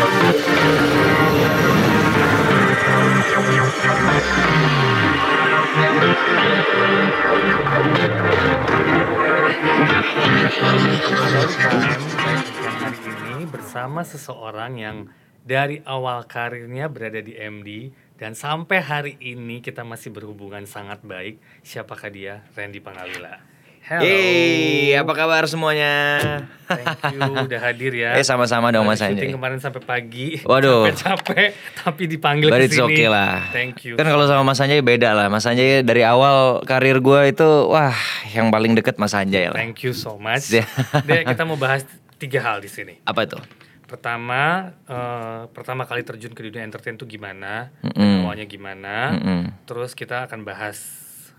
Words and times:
ini 0.00 0.08
bersama 13.44 14.00
seseorang 14.00 14.80
yang 14.80 15.12
dari 15.44 15.84
awal 15.84 16.24
karirnya 16.24 16.88
berada 16.88 17.20
di 17.20 17.36
MD 17.36 17.92
dan 18.16 18.32
sampai 18.32 18.80
hari 18.80 19.20
ini 19.20 19.60
kita 19.60 19.84
masih 19.84 20.16
berhubungan 20.16 20.64
sangat 20.64 21.04
baik. 21.04 21.36
Siapakah 21.60 22.08
dia? 22.08 22.40
Randy 22.56 22.80
Pangalila. 22.80 23.49
Hello. 23.80 24.04
Hey, 24.04 24.94
apa 24.94 25.10
kabar 25.16 25.48
semuanya? 25.48 25.90
Thank 26.68 27.10
you 27.10 27.20
udah 27.42 27.58
hadir 27.58 27.90
ya. 27.90 28.14
Eh 28.14 28.22
sama-sama 28.22 28.70
dong 28.70 28.86
Mas 28.86 29.02
syuting 29.02 29.18
Anjay. 29.18 29.34
kemarin 29.34 29.58
sampai 29.58 29.82
pagi. 29.82 30.28
Waduh. 30.46 30.86
Capek-capek 30.86 31.50
tapi 31.74 32.02
dipanggil 32.06 32.52
But 32.52 32.70
ke 32.70 32.76
sini. 32.76 32.86
okay 32.86 33.08
lah. 33.10 33.50
Thank 33.50 33.88
you. 33.88 33.98
Kan 33.98 34.06
kalau 34.06 34.30
sama 34.30 34.46
Mas 34.46 34.62
Anjay 34.62 34.78
beda 34.78 35.10
lah. 35.10 35.26
Mas 35.26 35.42
Anjay 35.42 35.82
dari 35.82 36.06
awal 36.06 36.62
karir 36.62 37.02
gue 37.02 37.20
itu 37.34 37.48
wah 37.66 37.96
yang 38.30 38.52
paling 38.52 38.78
deket 38.78 38.94
Mas 38.94 39.10
Anjay 39.10 39.50
lah. 39.50 39.58
Thank 39.58 39.82
you 39.82 39.90
so 39.90 40.14
much. 40.14 40.52
Ya. 40.52 40.68
Dek, 41.02 41.26
kita 41.26 41.42
mau 41.42 41.58
bahas 41.58 41.82
tiga 42.14 42.38
hal 42.46 42.62
di 42.62 42.70
sini. 42.70 43.02
Apa 43.02 43.26
itu? 43.26 43.40
Pertama, 43.90 44.70
eh, 44.86 45.40
pertama 45.50 45.82
kali 45.82 46.06
terjun 46.06 46.30
ke 46.30 46.46
dunia 46.46 46.62
entertain 46.62 46.94
itu 46.94 47.10
gimana? 47.10 47.74
Dan 47.82 47.90
Mm-mm. 47.90 48.22
awalnya 48.22 48.46
gimana? 48.46 49.18
Mm-mm. 49.18 49.66
Terus 49.66 49.98
kita 49.98 50.30
akan 50.30 50.46
bahas 50.46 50.78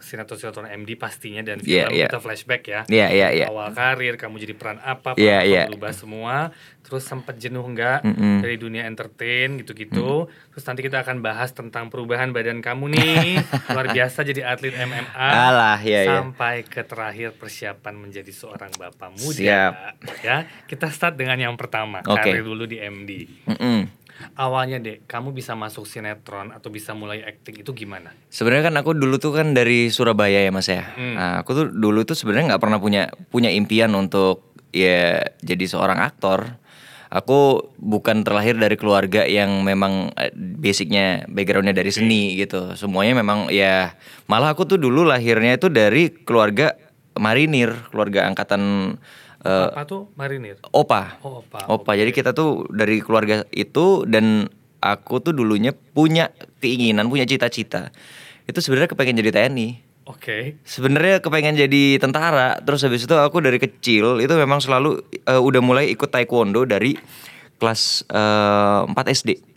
sinetron-sinetron 0.02 0.68
MD 0.68 0.98
pastinya 0.98 1.40
dan 1.42 1.62
Iya, 1.62 1.88
film 1.88 1.96
iya. 1.96 2.06
kita 2.10 2.20
flashback 2.20 2.62
ya. 2.66 2.82
Iya 2.86 3.08
iya 3.08 3.28
iya. 3.32 3.46
Awal 3.48 3.72
karir 3.72 4.18
kamu 4.18 4.36
jadi 4.38 4.54
peran 4.54 4.78
apa? 4.82 5.16
Iya, 5.16 5.38
peran 5.38 5.40
apa, 5.40 5.48
iya. 5.48 5.64
Berubah 5.70 5.92
semua. 5.94 6.36
Terus 6.82 7.06
sempat 7.06 7.38
jenuh 7.38 7.64
nggak 7.64 8.04
Mm-mm. 8.04 8.42
dari 8.42 8.58
dunia 8.58 8.84
entertain 8.84 9.56
gitu-gitu. 9.56 10.26
Terus 10.28 10.64
nanti 10.66 10.82
kita 10.82 11.00
akan 11.00 11.22
bahas 11.22 11.54
tentang 11.54 11.88
perubahan 11.88 12.34
badan 12.34 12.60
kamu 12.60 12.92
nih. 12.92 13.40
Luar 13.72 13.88
biasa 13.88 14.26
jadi 14.26 14.44
atlet 14.44 14.76
MMA. 14.76 15.08
Alah 15.16 15.80
ya 15.80 16.04
ya. 16.04 16.20
sampai 16.20 16.66
ke 16.66 16.82
terakhir 16.82 17.38
persiapan 17.38 17.96
menjadi 17.96 18.34
seorang 18.34 18.74
bapak 18.76 19.14
muda. 19.16 19.40
Siap. 19.40 19.72
Ya, 20.26 20.50
kita 20.66 20.90
start 20.90 21.16
dengan 21.16 21.38
yang 21.38 21.56
pertama, 21.56 22.02
Oke. 22.04 22.28
karir 22.28 22.44
dulu 22.44 22.66
di 22.66 22.82
MD. 22.82 23.30
Mm-mm. 23.48 24.01
Awalnya 24.38 24.78
deh, 24.82 24.98
kamu 25.06 25.36
bisa 25.36 25.58
masuk 25.58 25.86
sinetron 25.86 26.54
atau 26.56 26.72
bisa 26.72 26.96
mulai 26.96 27.22
acting 27.26 27.62
itu 27.62 27.72
gimana? 27.74 28.14
Sebenarnya 28.32 28.72
kan 28.72 28.76
aku 28.80 28.96
dulu 28.96 29.18
tuh 29.18 29.36
kan 29.36 29.52
dari 29.52 29.92
Surabaya 29.92 30.42
ya 30.44 30.52
Mas 30.54 30.70
ya. 30.70 30.86
Hmm. 30.96 31.16
Nah, 31.16 31.34
aku 31.44 31.52
tuh 31.54 31.66
dulu 31.70 32.06
tuh 32.08 32.16
sebenarnya 32.16 32.56
nggak 32.56 32.64
pernah 32.64 32.80
punya 32.80 33.12
punya 33.30 33.50
impian 33.52 33.92
untuk 33.98 34.56
ya 34.72 35.22
jadi 35.44 35.66
seorang 35.68 36.00
aktor. 36.00 36.60
Aku 37.12 37.72
bukan 37.76 38.24
terlahir 38.24 38.56
dari 38.56 38.80
keluarga 38.80 39.28
yang 39.28 39.68
memang 39.68 40.16
eh, 40.16 40.32
basicnya 40.36 41.28
backgroundnya 41.28 41.76
dari 41.76 41.92
seni 41.92 42.40
gitu. 42.40 42.72
Semuanya 42.80 43.20
memang 43.20 43.52
ya 43.52 44.00
malah 44.32 44.56
aku 44.56 44.64
tuh 44.64 44.80
dulu 44.80 45.04
lahirnya 45.04 45.60
itu 45.60 45.68
dari 45.68 46.08
keluarga 46.08 46.72
marinir, 47.20 47.76
keluarga 47.92 48.32
angkatan 48.32 48.96
eh, 49.46 49.68
apa 49.74 49.84
tuh 49.86 50.10
marinir? 50.18 50.58
opa. 50.74 51.18
Oh, 51.26 51.42
opa. 51.42 51.66
Opa. 51.70 51.92
Jadi 51.98 52.12
kita 52.14 52.32
tuh 52.32 52.66
dari 52.70 53.02
keluarga 53.02 53.46
itu 53.54 54.06
dan 54.06 54.48
aku 54.82 55.22
tuh 55.22 55.34
dulunya 55.34 55.74
punya 55.74 56.34
keinginan, 56.60 57.08
punya 57.08 57.26
cita-cita. 57.30 57.94
Itu 58.50 58.60
sebenarnya 58.60 58.90
kepengen 58.92 59.22
jadi 59.22 59.32
TNI. 59.32 59.70
Oke. 60.10 60.58
Sebenarnya 60.66 61.22
kepengen 61.22 61.56
jadi 61.56 62.02
tentara. 62.02 62.58
Terus 62.66 62.82
habis 62.84 63.06
itu 63.06 63.14
aku 63.14 63.38
dari 63.40 63.62
kecil 63.62 64.18
itu 64.20 64.34
memang 64.34 64.58
selalu 64.60 65.06
eh, 65.14 65.38
udah 65.38 65.62
mulai 65.62 65.94
ikut 65.94 66.10
taekwondo 66.10 66.66
dari 66.66 66.98
kelas 67.62 68.10
eh, 68.10 68.82
4 68.90 68.94
SD. 69.14 69.51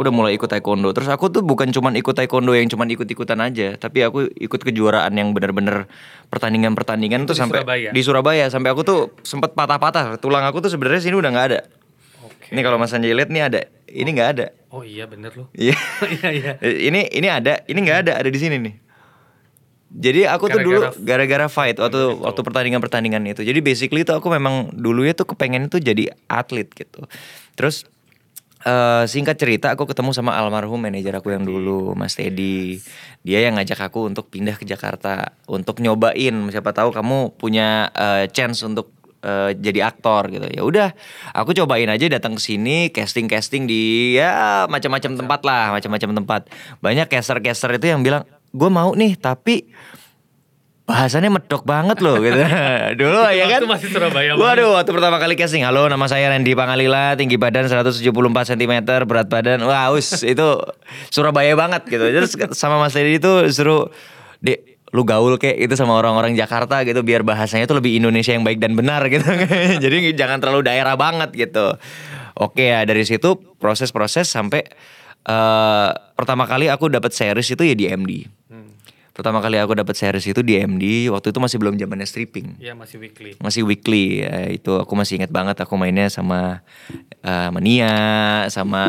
Udah 0.00 0.08
mulai 0.08 0.32
ikut 0.32 0.48
taekwondo. 0.48 0.96
Terus 0.96 1.12
aku 1.12 1.28
tuh 1.28 1.44
bukan 1.44 1.68
cuman 1.68 1.92
ikut 1.92 2.16
taekwondo 2.16 2.56
yang 2.56 2.72
cuman 2.72 2.88
ikut-ikutan 2.88 3.36
aja, 3.44 3.76
tapi 3.76 4.00
aku 4.00 4.32
ikut 4.32 4.60
kejuaraan 4.64 5.12
yang 5.12 5.36
benar-benar 5.36 5.92
pertandingan-pertandingan 6.32 7.28
tuh 7.28 7.36
sampai 7.36 7.60
Surabaya? 7.60 7.90
di 7.92 8.00
Surabaya 8.00 8.44
sampai 8.48 8.72
aku 8.72 8.80
tuh 8.80 9.00
sempet 9.20 9.52
patah-patah. 9.52 10.16
Tulang 10.16 10.48
aku 10.48 10.64
tuh 10.64 10.72
sebenarnya 10.72 11.04
sini 11.04 11.20
udah 11.20 11.28
nggak 11.28 11.46
ada. 11.52 11.60
Oke. 12.24 12.56
Ini 12.56 12.60
kalau 12.64 12.80
Mas 12.80 12.96
Anjay 12.96 13.12
lihat 13.12 13.28
nih 13.28 13.42
ada. 13.44 13.60
Ini 13.90 14.08
nggak 14.08 14.28
ada. 14.40 14.46
Oh 14.72 14.80
iya 14.80 15.04
bener 15.04 15.36
loh. 15.36 15.52
Iya. 15.58 15.76
Iya 16.08 16.28
iya. 16.32 16.52
ini 16.64 17.04
ini 17.12 17.28
ada, 17.28 17.60
ini 17.68 17.78
nggak 17.84 17.98
ada, 18.08 18.12
ada 18.16 18.30
di 18.32 18.40
sini 18.40 18.56
nih. 18.56 18.74
Jadi 19.90 20.22
aku 20.22 20.46
tuh 20.46 20.62
dulu 20.62 20.80
Gara-gara- 21.02 21.50
fight 21.50 21.74
waktu 21.82 22.14
waktu 22.22 22.40
pertandingan-pertandingan 22.46 23.26
itu. 23.26 23.42
Jadi 23.42 23.58
basically 23.58 24.06
tuh 24.06 24.22
aku 24.22 24.30
memang 24.30 24.70
dulunya 24.70 25.10
tuh 25.18 25.26
kepengen 25.26 25.66
tuh 25.66 25.82
jadi 25.82 26.14
atlet 26.30 26.70
gitu. 26.70 27.10
Terus 27.58 27.90
eh, 28.64 29.04
singkat 29.08 29.36
cerita 29.40 29.72
aku 29.72 29.88
ketemu 29.88 30.10
sama 30.12 30.36
almarhum 30.36 30.80
manajer 30.80 31.14
aku 31.16 31.32
yang 31.32 31.44
dulu 31.44 31.92
Mas 31.96 32.16
Teddy. 32.16 32.80
Dia 33.24 33.44
yang 33.44 33.60
ngajak 33.60 33.80
aku 33.90 34.08
untuk 34.08 34.32
pindah 34.32 34.56
ke 34.56 34.64
Jakarta 34.64 35.36
untuk 35.48 35.80
nyobain 35.84 36.34
siapa 36.48 36.72
tahu 36.72 36.92
kamu 36.92 37.36
punya 37.36 37.88
eh, 37.92 38.24
chance 38.32 38.64
untuk 38.64 38.92
eh, 39.24 39.56
jadi 39.56 39.88
aktor 39.88 40.32
gitu. 40.32 40.46
Ya 40.48 40.62
udah, 40.64 40.88
aku 41.32 41.56
cobain 41.56 41.88
aja 41.88 42.08
datang 42.08 42.36
ke 42.36 42.42
sini 42.42 42.88
casting-casting 42.92 43.68
di 43.68 44.16
ya 44.16 44.64
macam-macam 44.68 45.12
tempat 45.16 45.40
lah, 45.44 45.64
macam-macam 45.76 46.10
tempat. 46.24 46.42
Banyak 46.80 47.06
caster-caster 47.08 47.76
itu 47.76 47.86
yang 47.92 48.00
bilang, 48.00 48.24
"Gue 48.52 48.68
mau 48.72 48.92
nih, 48.96 49.16
tapi 49.20 49.68
bahasannya 50.90 51.30
medok 51.30 51.62
banget 51.62 52.02
loh 52.02 52.18
gitu. 52.18 52.34
Dulu 53.00 53.18
ya 53.30 53.46
kan. 53.46 53.62
waktu 53.62 53.68
masih 53.70 53.88
Surabaya 53.94 54.34
banget. 54.34 54.42
Waduh, 54.42 54.70
waktu 54.74 54.90
pertama 54.90 55.16
kali 55.22 55.34
casting. 55.38 55.62
Halo, 55.62 55.86
nama 55.86 56.10
saya 56.10 56.34
Randy 56.34 56.58
Pangalila, 56.58 57.14
tinggi 57.14 57.38
badan 57.38 57.70
174 57.70 58.10
cm, 58.50 58.74
berat 59.06 59.30
badan. 59.30 59.62
Wah, 59.62 59.94
us 59.94 60.26
itu 60.26 60.58
Surabaya 61.14 61.54
banget 61.54 61.86
gitu. 61.86 62.02
Terus 62.02 62.34
sama 62.58 62.82
Mas 62.82 62.98
Teddy 62.98 63.22
itu 63.22 63.30
suruh, 63.54 63.86
"Dek, 64.42 64.82
lu 64.90 65.06
gaul 65.06 65.38
kayak 65.38 65.70
itu 65.70 65.74
sama 65.78 65.94
orang-orang 65.94 66.34
Jakarta 66.34 66.82
gitu 66.82 67.06
biar 67.06 67.22
bahasanya 67.22 67.70
tuh 67.70 67.78
lebih 67.78 67.94
Indonesia 67.94 68.34
yang 68.34 68.42
baik 68.42 68.58
dan 68.58 68.74
benar 68.74 69.06
gitu. 69.06 69.22
Jadi 69.84 70.10
jangan 70.18 70.42
terlalu 70.42 70.66
daerah 70.66 70.98
banget 70.98 71.30
gitu. 71.30 71.78
Oke 72.34 72.74
ya, 72.74 72.82
dari 72.82 73.06
situ 73.06 73.38
proses-proses 73.62 74.26
sampai 74.26 74.66
eh 75.20 75.90
pertama 76.16 76.48
kali 76.48 76.72
aku 76.72 76.88
dapat 76.88 77.12
series 77.12 77.54
itu 77.54 77.62
ya 77.62 77.74
di 77.76 77.86
MD. 77.86 78.39
Pertama 79.20 79.44
kali 79.44 79.60
aku 79.60 79.76
dapat 79.76 79.92
series 79.92 80.32
itu 80.32 80.40
di 80.40 80.56
MD, 80.56 81.12
waktu 81.12 81.28
itu 81.28 81.36
masih 81.44 81.60
belum 81.60 81.76
zamannya 81.76 82.08
stripping. 82.08 82.56
Iya 82.56 82.72
masih 82.72 82.96
weekly. 82.96 83.36
Masih 83.36 83.68
weekly, 83.68 84.24
ya, 84.24 84.48
itu 84.48 84.72
aku 84.80 84.96
masih 84.96 85.20
ingat 85.20 85.28
banget 85.28 85.60
aku 85.60 85.76
mainnya 85.76 86.08
sama 86.08 86.64
eh, 87.20 87.48
Mania, 87.52 87.92
sama 88.48 88.80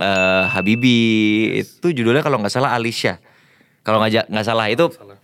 eh, 0.00 0.44
Habibi. 0.48 1.04
Itu 1.60 1.92
judulnya 1.92 2.24
kalau 2.24 2.40
nggak 2.40 2.48
salah 2.48 2.72
Alicia. 2.80 3.20
Kalau 3.84 4.00
nggak 4.00 4.32
nggak 4.32 4.46
salah 4.48 4.72
itu 4.72 4.88
Salah. 4.88 5.20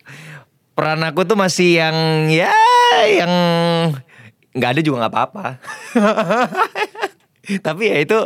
peran 0.76 1.00
aku 1.09 1.25
tuh 1.25 1.41
masih 1.41 1.81
yang 1.81 1.97
ya 2.28 2.53
yang 3.09 3.32
nggak 4.53 4.71
ada 4.76 4.81
juga 4.84 5.09
nggak 5.09 5.12
apa-apa. 5.16 5.47
Tapi 7.65 7.82
ya 7.88 7.97
itu 7.97 8.19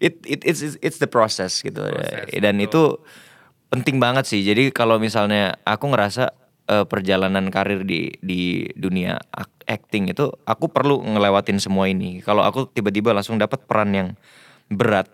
it, 0.00 0.24
it 0.24 0.40
it's 0.40 0.80
it's 0.80 0.96
the 1.04 1.08
process 1.08 1.60
gitu. 1.60 1.84
Proses, 1.84 2.32
Dan 2.32 2.64
itu 2.64 2.96
penting 3.72 3.98
banget 3.98 4.24
sih. 4.28 4.42
Jadi 4.42 4.70
kalau 4.70 5.00
misalnya 5.00 5.58
aku 5.66 5.90
ngerasa 5.90 6.32
eh, 6.70 6.84
perjalanan 6.86 7.48
karir 7.50 7.82
di 7.82 8.14
di 8.22 8.66
dunia 8.74 9.18
acting 9.66 10.10
itu 10.10 10.30
aku 10.46 10.70
perlu 10.70 11.02
ngelewatin 11.02 11.58
semua 11.58 11.90
ini. 11.90 12.22
Kalau 12.22 12.46
aku 12.46 12.70
tiba-tiba 12.70 13.10
langsung 13.10 13.36
dapat 13.36 13.66
peran 13.66 13.90
yang 13.92 14.08
berat, 14.70 15.06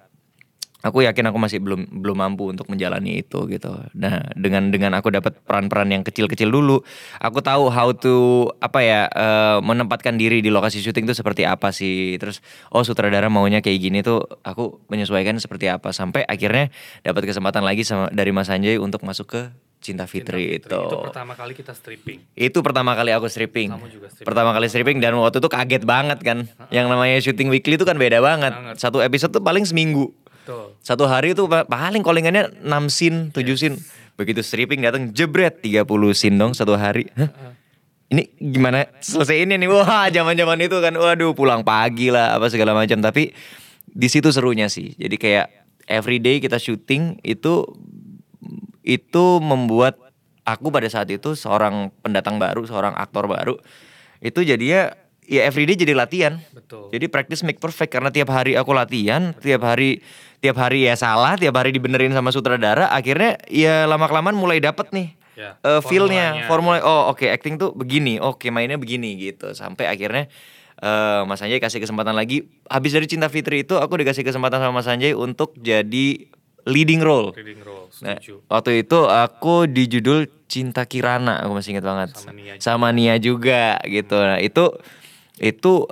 aku 0.82 1.06
yakin 1.06 1.30
aku 1.30 1.38
masih 1.38 1.62
belum 1.62 2.02
belum 2.02 2.16
mampu 2.18 2.50
untuk 2.50 2.66
menjalani 2.66 3.22
itu 3.22 3.46
gitu. 3.46 3.72
Nah, 3.94 4.22
dengan 4.34 4.68
dengan 4.74 4.92
aku 4.98 5.14
dapat 5.14 5.38
peran-peran 5.46 5.88
yang 5.88 6.02
kecil-kecil 6.02 6.50
dulu, 6.50 6.82
aku 7.22 7.38
tahu 7.40 7.70
how 7.70 7.94
to 7.94 8.50
apa 8.58 8.78
ya 8.82 9.00
eh, 9.08 9.58
menempatkan 9.62 10.18
diri 10.18 10.42
di 10.42 10.50
lokasi 10.50 10.82
syuting 10.82 11.06
itu 11.06 11.14
seperti 11.14 11.46
apa 11.46 11.70
sih. 11.70 12.18
Terus 12.18 12.42
oh 12.74 12.82
sutradara 12.82 13.30
maunya 13.30 13.62
kayak 13.62 13.78
gini 13.78 13.98
tuh 14.02 14.26
aku 14.42 14.82
menyesuaikan 14.90 15.38
seperti 15.38 15.70
apa 15.70 15.94
sampai 15.94 16.26
akhirnya 16.26 16.68
dapat 17.06 17.30
kesempatan 17.30 17.62
lagi 17.62 17.86
sama 17.86 18.10
dari 18.10 18.34
Mas 18.34 18.50
Anjay 18.50 18.76
untuk 18.76 19.06
masuk 19.06 19.26
ke 19.30 19.42
Cinta 19.82 20.06
Fitri, 20.06 20.62
Fitri. 20.62 20.62
itu. 20.62 20.78
Itu 20.78 20.96
pertama 21.02 21.34
kali 21.34 21.58
kita 21.58 21.74
stripping. 21.74 22.22
Itu 22.38 22.62
pertama 22.62 22.94
kali 22.94 23.10
aku 23.10 23.26
stripping. 23.26 23.74
Kamu 23.74 23.90
juga 23.90 24.06
stripping. 24.14 24.28
Pertama 24.30 24.54
kali 24.54 24.66
stripping 24.70 24.98
dan 25.02 25.18
waktu 25.18 25.42
itu 25.42 25.50
kaget 25.50 25.82
banget 25.82 26.18
kan. 26.22 26.46
Yang 26.70 26.86
namanya 26.86 27.18
syuting 27.18 27.50
weekly 27.50 27.74
itu 27.74 27.82
kan 27.82 27.98
beda 27.98 28.22
banget. 28.22 28.54
Banget. 28.54 28.76
Satu 28.78 29.02
episode 29.02 29.34
tuh 29.34 29.42
paling 29.42 29.66
seminggu. 29.66 30.14
Betul. 30.42 30.74
Satu 30.82 31.06
hari 31.06 31.38
itu 31.38 31.46
pa- 31.46 31.62
paling 31.64 32.02
callingannya 32.02 32.66
6 32.66 32.90
scene, 32.90 33.30
7 33.30 33.54
scene. 33.54 33.76
Begitu 34.18 34.42
stripping 34.42 34.82
datang 34.82 35.14
jebret 35.14 35.62
30 35.62 35.86
scene 36.12 36.36
dong 36.36 36.52
satu 36.52 36.74
hari. 36.74 37.06
Hah? 37.14 37.54
Ini 38.12 38.28
gimana 38.36 38.84
selesaiinnya 39.00 39.56
nih? 39.56 39.70
Wah, 39.72 40.10
zaman-zaman 40.12 40.60
itu 40.60 40.76
kan 40.84 40.92
waduh 40.98 41.32
pulang 41.32 41.64
pagi 41.64 42.12
lah 42.12 42.36
apa 42.36 42.52
segala 42.52 42.76
macam. 42.76 43.00
Tapi 43.00 43.32
di 43.88 44.08
situ 44.10 44.28
serunya 44.28 44.68
sih. 44.68 44.92
Jadi 45.00 45.16
kayak 45.16 45.46
everyday 45.88 46.42
kita 46.42 46.60
syuting 46.60 47.22
itu 47.24 47.64
itu 48.84 49.24
membuat 49.40 49.96
aku 50.44 50.68
pada 50.68 50.90
saat 50.90 51.08
itu 51.08 51.32
seorang 51.38 51.94
pendatang 52.02 52.36
baru, 52.36 52.66
seorang 52.66 52.92
aktor 52.98 53.30
baru 53.30 53.56
itu 54.22 54.46
jadinya 54.46 54.94
ya 55.26 55.46
everyday 55.46 55.78
jadi 55.78 55.94
latihan. 55.94 56.42
Betul. 56.54 56.90
Jadi 56.90 57.06
practice 57.06 57.42
make 57.46 57.62
perfect 57.62 57.94
karena 57.94 58.10
tiap 58.10 58.30
hari 58.30 58.58
aku 58.58 58.74
latihan, 58.74 59.34
tiap 59.38 59.62
hari 59.66 60.02
tiap 60.42 60.58
hari 60.58 60.90
ya 60.90 60.98
salah, 60.98 61.38
tiap 61.38 61.54
hari 61.54 61.70
dibenerin 61.70 62.10
sama 62.10 62.34
sutradara, 62.34 62.90
akhirnya 62.90 63.38
ya 63.46 63.86
lama 63.86 64.10
kelamaan 64.10 64.34
mulai 64.34 64.58
dapet 64.58 64.90
nih 64.90 65.18
Ya, 65.32 65.56
eh, 65.64 65.80
feel-nya, 65.80 66.44
formula. 66.44 66.84
Oh 66.84 67.08
oke 67.08 67.24
acting 67.24 67.56
tuh 67.56 67.72
begini, 67.72 68.20
oke 68.20 68.52
mainnya 68.52 68.76
begini 68.76 69.16
gitu. 69.16 69.56
Sampai 69.56 69.88
akhirnya 69.88 70.28
eh 70.82 71.20
Mas 71.24 71.40
Sanjay 71.40 71.56
kasih 71.56 71.80
kesempatan 71.80 72.12
lagi. 72.12 72.44
Habis 72.68 72.92
dari 72.92 73.08
Cinta 73.08 73.32
Fitri 73.32 73.64
itu 73.64 73.80
aku 73.80 73.96
dikasih 73.96 74.28
kesempatan 74.28 74.60
sama 74.60 74.84
Mas 74.84 74.84
Sanjay 74.84 75.16
untuk 75.16 75.56
jadi 75.56 76.28
leading 76.68 77.00
role. 77.00 77.32
Reading 77.32 77.64
role, 77.64 77.88
Nah, 78.02 78.16
waktu 78.48 78.82
itu 78.82 78.98
aku 79.04 79.68
di 79.68 79.84
judul 79.84 80.26
Cinta 80.48 80.88
Kirana, 80.88 81.44
aku 81.44 81.52
masih 81.60 81.76
ingat 81.76 81.86
banget. 81.86 82.08
Sama 82.16 82.32
Nia 82.32 82.52
juga. 82.56 82.64
Sama 82.64 82.88
Nia 82.90 83.14
juga 83.20 83.62
gitu. 83.84 84.16
Nah, 84.16 84.38
itu 84.40 84.64
itu 85.42 85.90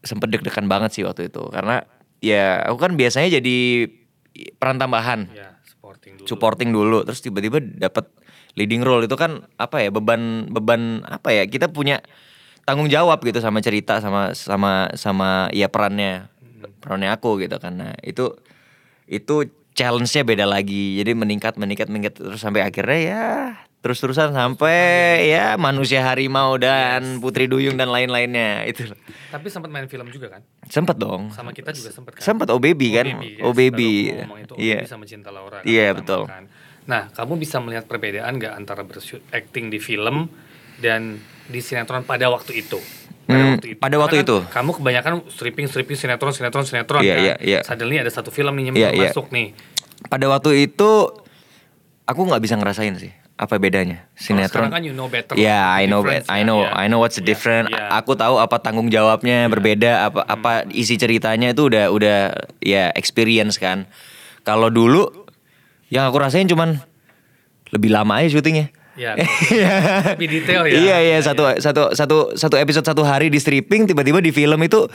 sempet 0.00 0.32
deg-degan 0.32 0.64
banget 0.66 0.96
sih 0.96 1.02
waktu 1.04 1.28
itu 1.28 1.44
karena 1.52 1.84
ya 2.24 2.64
aku 2.64 2.80
kan 2.80 2.96
biasanya 2.96 3.38
jadi 3.38 3.56
peran 4.56 4.76
tambahan, 4.80 5.28
Ya, 5.32 5.56
supporting 5.64 6.12
dulu. 6.16 6.26
supporting 6.28 6.70
dulu, 6.72 6.98
terus 7.04 7.20
tiba-tiba 7.20 7.60
dapat 7.60 8.08
leading 8.56 8.80
role 8.80 9.04
itu 9.04 9.16
kan 9.16 9.44
apa 9.60 9.84
ya 9.84 9.88
beban 9.92 10.48
beban 10.48 11.04
apa 11.04 11.32
ya 11.32 11.44
kita 11.44 11.68
punya 11.72 12.00
tanggung 12.64 12.88
jawab 12.88 13.20
gitu 13.24 13.38
sama 13.40 13.60
cerita 13.60 14.00
sama 14.00 14.32
sama 14.32 14.90
sama 14.96 15.52
ya 15.52 15.68
perannya 15.68 16.28
perannya 16.80 17.12
aku 17.12 17.40
gitu 17.40 17.56
kan. 17.60 17.76
Nah, 17.80 17.92
itu 18.02 18.32
itu 19.06 19.48
challenge-nya 19.76 20.24
beda 20.24 20.44
lagi. 20.48 20.98
Jadi 20.98 21.12
meningkat 21.12 21.60
meningkat 21.60 21.88
meningkat 21.92 22.16
terus 22.16 22.40
sampai 22.40 22.64
akhirnya 22.64 22.98
ya 23.00 23.24
terus-terusan 23.86 24.34
sampai 24.34 25.30
ya 25.30 25.54
manusia 25.54 26.02
harimau 26.02 26.58
dan 26.58 27.22
putri 27.22 27.46
duyung 27.46 27.78
dan 27.78 27.86
lain-lainnya 27.86 28.66
itu. 28.66 28.90
Tapi 29.30 29.46
sempat 29.46 29.70
main 29.70 29.86
film 29.86 30.10
juga 30.10 30.34
kan? 30.34 30.42
Sempet 30.66 30.98
dong. 30.98 31.30
Sama 31.30 31.54
kita 31.54 31.70
juga 31.70 31.94
sempat 31.94 32.18
kan? 32.18 32.22
Sempet 32.26 32.50
Oh 32.50 32.58
Baby 32.58 32.90
kan? 32.90 33.06
yes. 33.22 33.46
Oh 33.46 33.54
Baby. 33.54 34.10
Itu 34.10 34.54
Oh 34.54 34.58
Iya. 34.58 34.82
Baby 34.82 34.90
sama 34.90 35.04
Cinta 35.06 35.30
Laura. 35.30 35.62
kan, 35.62 35.70
Iya, 35.70 35.94
pertama 35.94 36.02
betul. 36.02 36.22
kan. 36.26 36.42
Nah, 36.86 37.02
kamu 37.14 37.32
bisa 37.38 37.56
melihat 37.62 37.86
perbedaan 37.86 38.32
nggak 38.34 38.52
antara 38.52 38.82
bershoot 38.82 39.22
acting 39.30 39.70
di 39.70 39.78
film 39.78 40.26
dan 40.78 41.22
di 41.46 41.62
sinetron 41.62 42.02
pada 42.02 42.26
waktu 42.26 42.58
itu? 42.58 42.82
Hmm, 43.26 43.58
pada 43.78 43.98
waktu 43.98 44.18
Karena 44.18 44.26
kan 44.26 44.26
itu. 44.26 44.38
Kamu 44.50 44.70
kebanyakan 44.78 45.12
stripping, 45.26 45.66
stripping, 45.66 45.98
sinetron, 45.98 46.30
sinetron, 46.30 46.62
sinetron 46.62 47.02
Iya, 47.02 47.14
kan? 47.14 47.22
iya, 47.22 47.34
iya. 47.38 47.60
Suddenly 47.62 47.98
ada 47.98 48.10
satu 48.10 48.30
film 48.30 48.54
nih 48.54 48.70
yang 48.70 48.74
Iya, 48.74 48.88
baru 48.90 48.98
iya. 48.98 49.10
masuk 49.10 49.26
nih. 49.30 49.46
Pada 50.06 50.26
waktu 50.26 50.50
itu 50.62 50.90
aku 52.04 52.20
nggak 52.22 52.38
bisa 52.38 52.54
ngerasain 52.54 52.94
sih 52.94 53.10
apa 53.36 53.56
bedanya 53.56 54.08
Kalau 54.12 54.40
sinetron. 54.42 54.68
kan 54.72 54.80
you 54.80 54.90
know 54.90 55.06
better. 55.06 55.36
Ya, 55.36 55.60
the 55.68 55.76
I 55.76 55.84
know, 55.84 56.00
I 56.26 56.40
know, 56.40 56.64
ya. 56.64 56.72
I 56.72 56.86
know 56.86 56.98
what's 56.98 57.14
the 57.14 57.22
Ya, 57.22 57.28
different. 57.28 57.68
ya. 57.68 57.92
Aku 57.94 58.12
tahu 58.12 58.36
apa 58.36 58.56
tanggung 58.58 58.88
jawabnya 58.88 59.44
berbeda, 59.46 60.08
apa 60.08 60.24
apa 60.24 60.52
isi 60.70 60.96
ceritanya 60.96 61.52
itu 61.52 61.68
udah 61.68 61.92
udah 61.92 62.18
ya 62.58 62.88
experience 62.92 63.56
kan. 63.56 63.84
Kalau 64.40 64.68
dulu 64.68 65.28
yang 65.88 66.04
aku 66.04 66.16
rasain 66.16 66.46
cuman 66.46 66.80
lebih 67.70 67.92
lama 67.92 68.16
aja 68.16 68.32
syutingnya. 68.32 68.72
Ya, 68.96 69.12
lebih 70.16 70.28
detail 70.32 70.64
ya. 70.64 70.72
Iya 70.72 70.96
iya 70.98 71.12
Ya, 71.12 71.18
satu 71.20 71.44
satu 71.60 71.82
satu 71.92 72.16
satu 72.32 72.56
episode 72.56 72.80
satu 72.82 73.04
hari 73.04 73.28
di 73.28 73.36
stripping 73.36 73.84
tiba-tiba 73.84 74.24
di 74.24 74.32
film 74.32 74.56
itu 74.64 74.88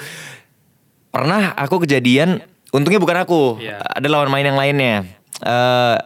pernah 1.09 1.53
aku 1.53 1.85
kejadian 1.85 2.41
untungnya 2.71 2.97
bukan 2.97 3.17
aku 3.21 3.61
Iya. 3.61 3.83
ada 3.83 4.07
lawan 4.07 4.31
main 4.31 4.41
yang 4.43 4.57
lainnya 4.57 5.05
Eh 5.37 5.97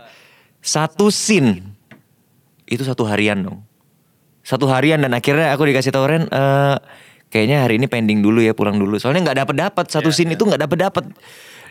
satu 0.60 1.08
scene 1.08 1.75
itu 2.66 2.82
satu 2.82 3.06
harian 3.06 3.42
dong 3.42 3.64
satu 4.46 4.70
harian 4.70 5.02
dan 5.02 5.12
akhirnya 5.12 5.50
aku 5.52 5.66
dikasih 5.66 5.90
tahu 5.90 6.06
Ren 6.06 6.24
eh, 6.30 6.76
kayaknya 7.30 7.66
hari 7.66 7.82
ini 7.82 7.90
pending 7.90 8.22
dulu 8.22 8.40
ya 8.40 8.54
pulang 8.54 8.78
dulu 8.78 9.02
soalnya 9.02 9.32
nggak 9.32 9.40
dapat 9.42 9.56
dapat 9.58 9.86
satu 9.90 10.10
Iya, 10.10 10.16
scene 10.16 10.30
iya. 10.34 10.38
itu 10.38 10.44
nggak 10.46 10.62
dapat 10.62 10.78
dapat 10.86 11.04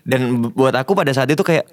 dan 0.02 0.20
buat 0.52 0.74
aku 0.74 0.92
pada 0.92 1.14
saat 1.14 1.30
itu 1.30 1.40
kayak 1.40 1.64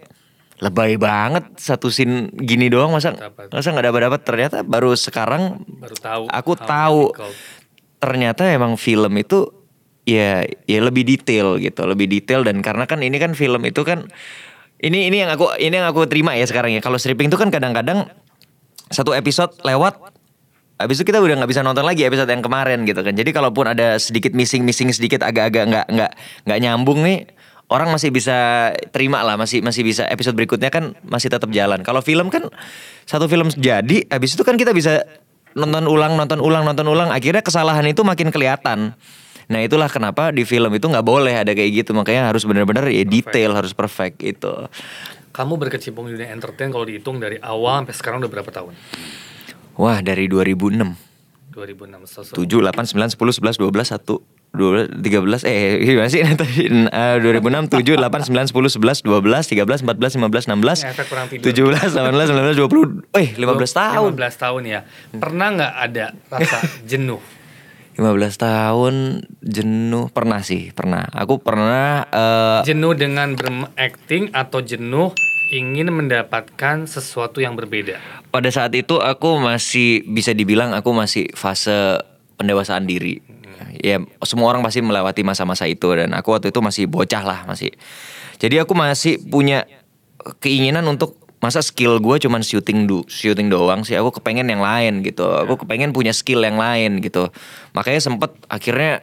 lebay 0.61 0.93
banget 0.95 1.57
satu 1.57 1.89
scene 1.89 2.29
gini 2.37 2.69
doang 2.69 2.93
masa 2.93 3.17
Dapat. 3.17 3.49
masa 3.49 3.67
nggak 3.73 3.87
dapat 3.89 4.01
dapat 4.05 4.19
ternyata 4.21 4.57
baru 4.61 4.93
sekarang 4.93 5.65
Baru 5.81 5.95
tahu. 5.97 6.23
aku 6.29 6.51
tahu 6.53 7.01
ternyata 7.97 8.45
emang 8.49 8.77
film 8.77 9.13
itu 9.17 9.49
ya 10.05 10.45
ya 10.65 10.79
lebih 10.81 11.01
detail 11.01 11.57
gitu 11.57 11.81
lebih 11.85 12.05
detail 12.05 12.45
dan 12.45 12.61
karena 12.61 12.85
kan 12.85 13.01
ini 13.01 13.17
kan 13.17 13.33
film 13.33 13.61
itu 13.65 13.81
kan 13.81 14.05
ini 14.81 15.09
ini 15.09 15.21
yang 15.21 15.33
aku 15.33 15.49
ini 15.57 15.77
yang 15.77 15.89
aku 15.89 16.05
terima 16.05 16.33
ya 16.33 16.45
sekarang 16.45 16.73
ya 16.73 16.81
kalau 16.81 16.97
stripping 16.97 17.29
itu 17.29 17.37
kan 17.37 17.49
kadang-kadang 17.49 18.09
satu 18.91 19.15
episode 19.15 19.55
lewat 19.63 20.11
habis 20.81 20.97
itu 20.97 21.05
kita 21.13 21.21
udah 21.21 21.37
nggak 21.37 21.51
bisa 21.53 21.61
nonton 21.61 21.85
lagi 21.85 22.01
episode 22.01 22.27
yang 22.27 22.41
kemarin 22.41 22.81
gitu 22.89 23.05
kan. 23.05 23.13
Jadi 23.13 23.29
kalaupun 23.29 23.69
ada 23.69 24.01
sedikit 24.01 24.33
missing 24.33 24.65
missing 24.65 24.89
sedikit 24.89 25.21
agak-agak 25.21 25.69
nggak 25.69 25.85
nggak 25.93 26.11
nggak 26.49 26.59
nyambung 26.59 27.05
nih 27.05 27.29
orang 27.69 27.93
masih 27.93 28.09
bisa 28.09 28.69
terima 28.89 29.21
lah 29.21 29.37
masih 29.37 29.61
masih 29.61 29.85
bisa. 29.85 30.09
Episode 30.09 30.33
berikutnya 30.33 30.73
kan 30.73 30.97
masih 31.05 31.29
tetap 31.29 31.53
jalan. 31.53 31.85
Kalau 31.85 32.01
film 32.01 32.33
kan 32.33 32.49
satu 33.05 33.29
film 33.29 33.53
jadi 33.53 34.09
habis 34.09 34.33
itu 34.33 34.41
kan 34.41 34.57
kita 34.57 34.73
bisa 34.73 35.05
nonton 35.53 35.85
ulang 35.85 36.17
nonton 36.17 36.41
ulang 36.41 36.65
nonton 36.65 36.89
ulang. 36.89 37.13
Akhirnya 37.13 37.45
kesalahan 37.45 37.85
itu 37.85 38.01
makin 38.01 38.33
kelihatan. 38.33 38.97
Nah 39.51 39.59
itulah 39.61 39.91
kenapa 39.91 40.33
di 40.33 40.47
film 40.47 40.71
itu 40.73 40.89
nggak 40.89 41.05
boleh 41.05 41.45
ada 41.45 41.53
kayak 41.53 41.85
gitu. 41.85 41.93
Makanya 41.93 42.33
harus 42.33 42.41
benar-benar 42.41 42.89
ya 42.89 43.05
detail 43.05 43.53
harus 43.53 43.77
perfect 43.77 44.17
gitu 44.17 44.65
Kamu 45.31 45.55
berkecimpung 45.55 46.11
di 46.11 46.19
dunia 46.19 46.29
entertain 46.29 46.69
kalau 46.69 46.83
dihitung 46.83 47.17
dari 47.17 47.39
awal 47.39 47.83
sampai 47.83 47.95
sekarang 47.95 48.17
udah 48.19 48.31
berapa 48.31 48.51
tahun? 48.51 48.75
wah 49.71 50.03
dari 50.03 50.27
2006 50.27 51.09
2006 51.51 52.07
so, 52.07 52.19
so. 52.27 52.35
7, 52.35 52.63
8, 52.63 52.95
9, 52.95 53.15
10, 53.15 53.15
11, 53.15 53.59
12, 53.59 53.95
1, 53.95 54.19
12, 54.51 54.99
13, 54.99 55.47
eh 55.47 55.79
gimana 55.79 56.07
sih 56.11 56.19
tadi? 56.39 56.67
Eh, 56.67 57.15
2006, 57.23 57.71
7, 57.71 57.95
8, 57.95 58.27
9, 58.27 58.51
10, 58.51 58.51
11, 58.51 59.03
12, 59.03 59.55
13, 59.55 59.83
14, 59.87 60.19
15, 60.19 60.47
16, 60.47 60.91
Efek 60.91 61.07
kurang 61.07 61.27
tidur. 61.31 61.71
17, 61.71 61.95
18, 61.95 62.55
19, 62.55 62.59
20, 62.67 63.15
eh 63.15 63.27
15 63.35 63.79
tahun 63.79 64.11
15 64.15 64.43
tahun 64.43 64.61
ya. 64.67 64.79
Pernah 65.15 65.47
nggak 65.55 65.73
ada 65.79 66.05
rasa 66.27 66.57
jenuh? 66.91 67.19
15 68.01 68.41
tahun 68.41 68.95
jenuh, 69.45 70.09
pernah 70.09 70.41
sih, 70.41 70.73
pernah 70.73 71.05
Aku 71.13 71.37
pernah, 71.37 72.09
eh 72.09 72.65
Jenuh 72.65 72.97
dengan 72.97 73.37
berakting 73.37 74.33
atau 74.33 74.65
jenuh 74.65 75.13
ingin 75.53 75.93
mendapatkan 75.93 76.89
sesuatu 76.89 77.37
yang 77.43 77.53
berbeda? 77.53 78.01
pada 78.31 78.47
saat 78.47 78.71
itu 78.73 78.97
aku 78.97 79.37
masih 79.43 80.07
bisa 80.07 80.31
dibilang 80.31 80.71
aku 80.71 80.95
masih 80.95 81.27
fase 81.35 81.99
pendewasaan 82.39 82.87
diri. 82.87 83.19
Ya 83.83 84.01
semua 84.25 84.49
orang 84.55 84.65
pasti 84.65 84.81
melewati 84.81 85.21
masa-masa 85.21 85.67
itu 85.67 85.91
dan 85.93 86.15
aku 86.15 86.33
waktu 86.33 86.49
itu 86.49 86.63
masih 86.63 86.87
bocah 86.87 87.21
lah 87.21 87.39
masih. 87.45 87.69
Jadi 88.41 88.57
aku 88.57 88.73
masih 88.73 89.21
punya 89.21 89.67
keinginan 90.41 90.87
untuk 90.89 91.20
masa 91.41 91.59
skill 91.65 91.97
gue 91.97 92.15
cuman 92.21 92.45
syuting 92.45 92.85
du 92.85 93.01
syuting 93.09 93.49
doang 93.49 93.81
sih. 93.81 93.97
Aku 93.97 94.13
kepengen 94.13 94.47
yang 94.47 94.61
lain 94.61 95.01
gitu. 95.01 95.25
Aku 95.25 95.57
kepengen 95.57 95.91
punya 95.91 96.13
skill 96.13 96.45
yang 96.45 96.55
lain 96.55 97.01
gitu. 97.01 97.33
Makanya 97.73 97.99
sempet 97.99 98.31
akhirnya 98.47 99.01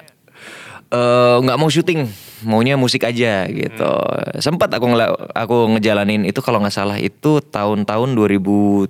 eh, 0.88 1.36
nggak 1.42 1.58
mau 1.58 1.68
syuting 1.68 2.06
maunya 2.46 2.78
musik 2.78 3.02
aja 3.02 3.44
gitu. 3.50 3.90
Sempet 4.38 4.70
aku 4.70 4.86
ngela- 4.88 5.34
aku 5.34 5.76
ngejalanin 5.76 6.24
itu 6.24 6.38
kalau 6.40 6.62
nggak 6.62 6.72
salah 6.72 6.96
itu 6.96 7.42
tahun-tahun 7.42 8.14
2000 8.14 8.86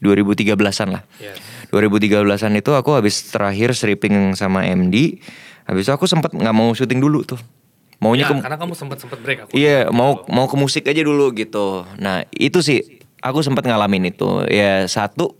2013-an 0.00 0.88
lah. 0.96 1.04
Yes. 1.20 1.36
2013-an 1.70 2.52
itu 2.58 2.74
aku 2.74 2.98
habis 2.98 3.30
terakhir 3.30 3.72
stripping 3.72 4.34
sama 4.34 4.66
MD 4.66 5.22
habis 5.70 5.86
itu 5.86 5.92
aku 5.94 6.10
sempet 6.10 6.34
nggak 6.34 6.50
mau 6.50 6.74
syuting 6.74 6.98
dulu 6.98 7.22
tuh 7.22 7.38
maunya 8.00 8.24
Ya, 8.26 8.32
ke 8.32 8.42
karena 8.42 8.58
kamu 8.58 8.72
sempat 8.74 8.98
sempat 8.98 9.20
break 9.20 9.38
aku. 9.46 9.50
Iya, 9.52 9.92
mau 9.92 10.24
mau 10.26 10.48
ke 10.48 10.56
musik 10.56 10.88
aja 10.88 11.04
dulu 11.04 11.30
gitu. 11.36 11.84
Nah, 12.00 12.24
itu 12.32 12.64
sih 12.64 13.00
aku 13.20 13.44
sempat 13.44 13.68
ngalamin 13.68 14.10
itu. 14.10 14.48
Ya 14.48 14.88
satu 14.88 15.36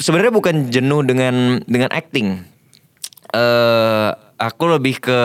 sebenarnya 0.00 0.32
bukan 0.32 0.72
jenuh 0.72 1.04
dengan 1.04 1.60
dengan 1.68 1.92
acting. 1.92 2.42
Eh 3.36 4.10
aku 4.40 4.64
lebih 4.66 4.98
ke 4.98 5.20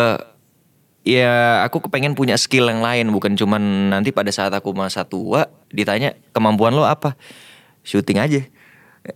ya 1.08 1.64
aku 1.66 1.90
kepengen 1.90 2.14
punya 2.14 2.38
skill 2.38 2.70
yang 2.70 2.84
lain 2.84 3.10
bukan 3.10 3.34
cuman 3.34 3.94
nanti 3.96 4.14
pada 4.14 4.30
saat 4.30 4.54
aku 4.54 4.76
masa 4.76 5.08
tua 5.08 5.50
ditanya 5.74 6.14
kemampuan 6.36 6.76
lo 6.76 6.86
apa 6.86 7.18
syuting 7.82 8.20
aja 8.22 8.42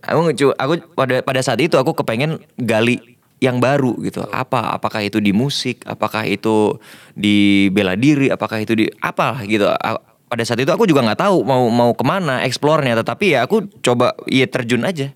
aku 0.02 0.34
aku 0.58 0.72
pada 0.96 1.22
pada 1.22 1.40
saat 1.44 1.60
itu 1.62 1.78
aku 1.78 1.94
kepengen 1.94 2.42
gali 2.58 3.13
yang 3.38 3.58
baru 3.58 3.94
gitu. 4.00 4.24
Apa 4.26 4.72
apakah 4.72 5.00
itu 5.00 5.18
di 5.18 5.30
musik 5.30 5.84
apakah 5.84 6.24
itu 6.24 6.76
di 7.12 7.68
bela 7.68 7.94
diri 7.94 8.28
apakah 8.28 8.60
itu 8.60 8.72
di 8.74 8.84
apa 8.98 9.38
gitu. 9.44 9.68
A- 9.68 10.00
pada 10.24 10.40
saat 10.42 10.58
itu 10.58 10.68
aku 10.72 10.84
juga 10.84 11.04
nggak 11.04 11.20
tahu 11.20 11.44
mau 11.44 11.68
mau 11.68 11.92
ke 11.92 12.02
mana 12.02 12.42
eksplornya 12.42 12.96
tetapi 12.98 13.36
ya 13.36 13.44
aku 13.44 13.64
coba 13.80 14.12
ya 14.26 14.44
terjun 14.44 14.82
aja. 14.82 15.12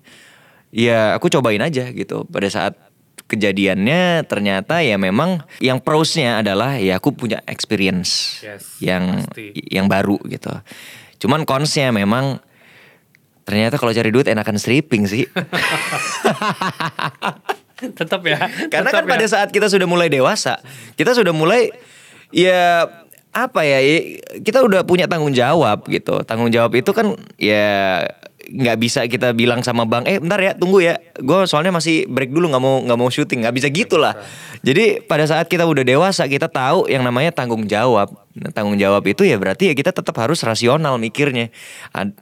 Ya 0.69 1.13
aku 1.13 1.27
cobain 1.27 1.59
aja 1.59 1.89
gitu. 1.89 2.23
Pada 2.29 2.45
saat 2.47 2.73
kejadiannya 3.25 4.25
ternyata 4.25 4.81
ya 4.81 4.97
memang 4.97 5.41
yang 5.61 5.77
prosnya 5.77 6.41
adalah 6.41 6.77
ya 6.77 6.97
aku 6.97 7.13
punya 7.13 7.41
experience 7.45 8.41
Yes, 8.41 8.63
yang 8.81 9.21
pasti. 9.27 9.53
yang 9.69 9.85
baru 9.85 10.17
gitu. 10.25 10.49
Cuman 11.19 11.43
konsnya 11.43 11.91
memang 11.91 12.39
ternyata 13.43 13.77
kalau 13.77 13.89
cari 13.89 14.09
duit 14.09 14.25
enakan 14.25 14.57
stripping 14.57 15.05
sih 15.05 15.25
Tetap 17.99 18.21
ya. 18.27 18.37
Karena 18.67 18.89
tetap 18.91 19.05
kan 19.07 19.11
pada 19.11 19.25
ya. 19.25 19.29
saat 19.29 19.49
kita 19.49 19.71
sudah 19.71 19.87
mulai 19.87 20.11
dewasa, 20.11 20.59
kita 20.99 21.15
sudah 21.15 21.31
mulai 21.31 21.71
ya 22.29 22.85
apa 23.29 23.61
ya, 23.61 23.79
kita 24.41 24.65
udah 24.65 24.83
punya 24.83 25.05
tanggung 25.05 25.31
jawab 25.31 25.85
gitu. 25.87 26.25
Tanggung 26.25 26.49
jawab 26.49 26.73
itu 26.75 26.91
kan 26.91 27.15
ya 27.39 28.03
nggak 28.49 28.77
bisa 28.81 29.05
kita 29.05 29.31
bilang 29.31 29.61
sama 29.61 29.85
bang, 29.85 30.03
eh 30.09 30.17
bentar 30.17 30.41
ya 30.41 30.57
tunggu 30.57 30.81
ya, 30.81 30.97
gue 31.15 31.39
soalnya 31.45 31.69
masih 31.69 32.09
break 32.09 32.33
dulu 32.33 32.49
nggak 32.49 32.63
mau 32.63 32.81
nggak 32.81 32.99
mau 32.99 33.09
syuting, 33.09 33.45
nggak 33.45 33.55
bisa 33.55 33.67
gitulah. 33.69 34.13
Jadi 34.65 35.05
pada 35.05 35.23
saat 35.23 35.47
kita 35.47 35.63
udah 35.69 35.85
dewasa 35.85 36.25
kita 36.25 36.51
tahu 36.51 36.89
yang 36.89 37.05
namanya 37.05 37.31
tanggung 37.31 37.63
jawab. 37.69 38.11
Nah, 38.35 38.51
tanggung 38.51 38.75
jawab 38.75 39.05
itu 39.07 39.23
ya 39.23 39.39
berarti 39.39 39.71
ya 39.71 39.73
kita 39.77 39.93
tetap 39.93 40.15
harus 40.17 40.41
rasional 40.43 40.97
mikirnya. 40.97 41.53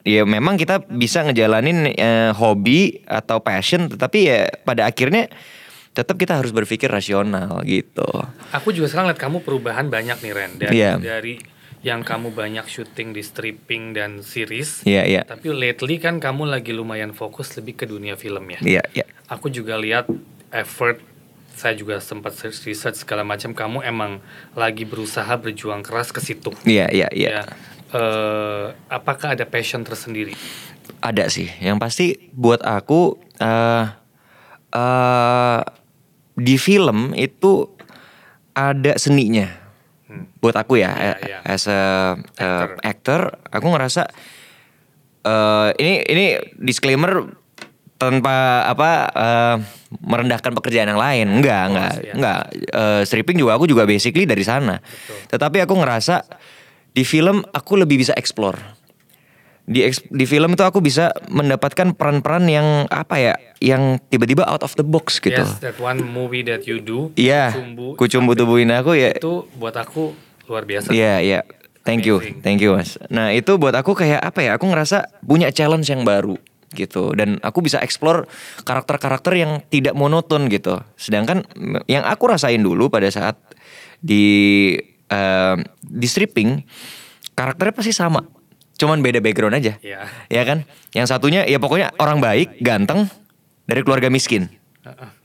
Ya 0.05 0.27
memang 0.27 0.60
kita 0.60 0.84
bisa 0.86 1.24
ngejalanin 1.25 1.89
eh, 1.96 2.31
hobi 2.36 3.01
atau 3.07 3.41
passion, 3.41 3.89
tetapi 3.89 4.19
ya 4.22 4.39
pada 4.67 4.86
akhirnya 4.86 5.31
tetap 5.98 6.13
kita 6.22 6.38
harus 6.38 6.53
berpikir 6.53 6.93
rasional 6.93 7.65
gitu. 7.65 8.05
Aku 8.53 8.69
juga 8.69 8.86
sekarang 8.86 9.10
lihat 9.10 9.17
kamu 9.17 9.41
perubahan 9.41 9.89
banyak 9.89 10.22
nih 10.22 10.34
Ren 10.38 10.51
dari 10.62 10.74
Iya. 10.77 11.01
dari 11.01 11.41
yang 11.86 12.01
kamu 12.01 12.34
banyak 12.34 12.65
syuting 12.65 13.13
di 13.13 13.22
stripping 13.22 13.93
dan 13.93 14.25
series. 14.25 14.81
Iya 14.81 15.03
iya 15.05 15.22
Tapi 15.24 15.53
lately 15.53 16.01
kan 16.01 16.17
kamu 16.17 16.50
lagi 16.50 16.74
lumayan 16.74 17.13
fokus 17.13 17.53
lebih 17.57 17.77
ke 17.77 17.86
dunia 17.86 18.17
film 18.17 18.43
ya. 18.50 18.60
iya 18.65 18.84
iya. 18.98 19.05
Aku 19.29 19.51
juga 19.53 19.77
lihat 19.77 20.10
effort 20.50 20.98
saya 21.57 21.74
juga 21.74 21.98
sempat 21.98 22.38
search 22.38 22.69
research 22.69 23.01
segala 23.01 23.25
macam 23.25 23.50
kamu 23.50 23.81
emang 23.81 24.22
lagi 24.53 24.86
berusaha 24.86 25.34
berjuang 25.41 25.81
keras 25.81 26.13
ke 26.13 26.22
situ. 26.22 26.53
Iya 26.69 26.86
iya 26.93 27.10
iya. 27.10 27.29
Ya. 27.29 27.43
Eh, 27.88 28.65
apakah 28.93 29.34
ada 29.34 29.41
passion 29.50 29.81
tersendiri? 29.81 30.38
Ada 31.01 31.34
sih. 31.34 31.50
Yang 31.57 31.77
pasti 31.81 32.05
buat 32.29 32.62
aku 32.62 33.17
eh 33.41 33.86
eh 34.77 35.62
di 36.38 36.55
film 36.62 37.17
itu 37.17 37.65
ada 38.53 38.93
seninya. 39.01 39.67
Buat 40.40 40.56
aku 40.62 40.80
ya, 40.80 40.92
eh, 40.96 41.16
iya. 41.28 41.40
as 41.44 41.66
a 41.68 42.16
eh, 42.38 42.46
Actor. 42.80 42.80
actor, 42.84 43.22
aku 43.52 43.68
ngerasa 43.74 44.04
eh 45.28 45.70
ini 45.82 45.94
ini 46.08 46.26
disclaimer 46.62 47.26
tanpa 47.98 48.64
apa 48.70 48.90
eh, 49.10 49.56
merendahkan 50.06 50.54
pekerjaan 50.54 50.94
yang 50.94 51.02
lain. 51.02 51.28
Enggak, 51.42 51.64
enggak, 51.74 51.94
ya. 52.06 52.14
enggak. 52.14 52.40
Eh, 52.54 53.02
stripping 53.04 53.42
juga 53.42 53.58
aku 53.58 53.66
juga 53.66 53.84
basically 53.90 54.30
dari 54.30 54.46
sana. 54.46 54.78
Tetapi 55.28 55.66
aku 55.66 55.74
ngerasa 55.74 56.24
di 56.94 57.04
film 57.06 57.46
aku 57.54 57.78
lebih 57.78 58.02
bisa 58.02 58.14
explore 58.18 58.76
di 59.68 59.84
di 59.92 60.24
film 60.24 60.56
itu 60.56 60.64
aku 60.64 60.80
bisa 60.80 61.12
mendapatkan 61.28 61.92
peran-peran 61.92 62.48
yang 62.48 62.88
apa 62.88 63.20
ya 63.20 63.36
yang 63.60 64.00
tiba-tiba 64.08 64.48
out 64.48 64.64
of 64.64 64.72
the 64.80 64.86
box 64.88 65.20
gitu. 65.20 65.44
Yes, 65.44 65.60
that 65.60 65.76
one 65.76 66.00
movie 66.08 66.40
that 66.48 66.64
you 66.64 66.80
do. 66.80 67.12
iya 67.20 67.52
Kucumbu, 67.52 68.00
kucumbu 68.00 68.32
tubuhin 68.32 68.72
aku 68.72 68.96
ya. 68.96 69.12
Itu 69.12 69.52
buat 69.60 69.76
aku 69.76 70.16
luar 70.48 70.64
biasa. 70.64 70.96
iya 70.96 71.20
iya. 71.20 71.40
Thank 71.84 72.08
you 72.08 72.24
thank 72.40 72.64
you 72.64 72.80
mas. 72.80 72.96
Nah 73.12 73.36
itu 73.36 73.60
buat 73.60 73.76
aku 73.76 73.92
kayak 73.92 74.24
apa 74.24 74.40
ya 74.40 74.56
aku 74.56 74.72
ngerasa 74.72 75.20
punya 75.20 75.52
challenge 75.52 75.92
yang 75.92 76.08
baru 76.08 76.40
gitu. 76.72 77.12
Dan 77.12 77.44
aku 77.44 77.60
bisa 77.60 77.84
explore 77.84 78.24
karakter-karakter 78.64 79.36
yang 79.36 79.60
tidak 79.68 80.00
monoton 80.00 80.48
gitu. 80.48 80.80
Sedangkan 80.96 81.44
yang 81.92 82.08
aku 82.08 82.32
rasain 82.32 82.64
dulu 82.64 82.88
pada 82.88 83.12
saat 83.12 83.36
di 84.00 84.76
eh, 85.12 85.56
di 85.84 86.08
stripping 86.08 86.64
karakternya 87.36 87.76
pasti 87.76 87.92
sama 87.92 88.37
cuman 88.77 89.01
beda 89.01 89.19
background 89.19 89.53
aja 89.53 89.75
Iya. 89.79 90.05
ya 90.27 90.43
kan 90.43 90.63
yang 90.91 91.03
satunya 91.03 91.43
ya 91.43 91.57
pokoknya 91.57 91.98
orang 91.98 92.17
baik 92.17 92.57
ganteng 92.60 93.10
dari 93.65 93.81
keluarga 93.81 94.07
miskin 94.07 94.48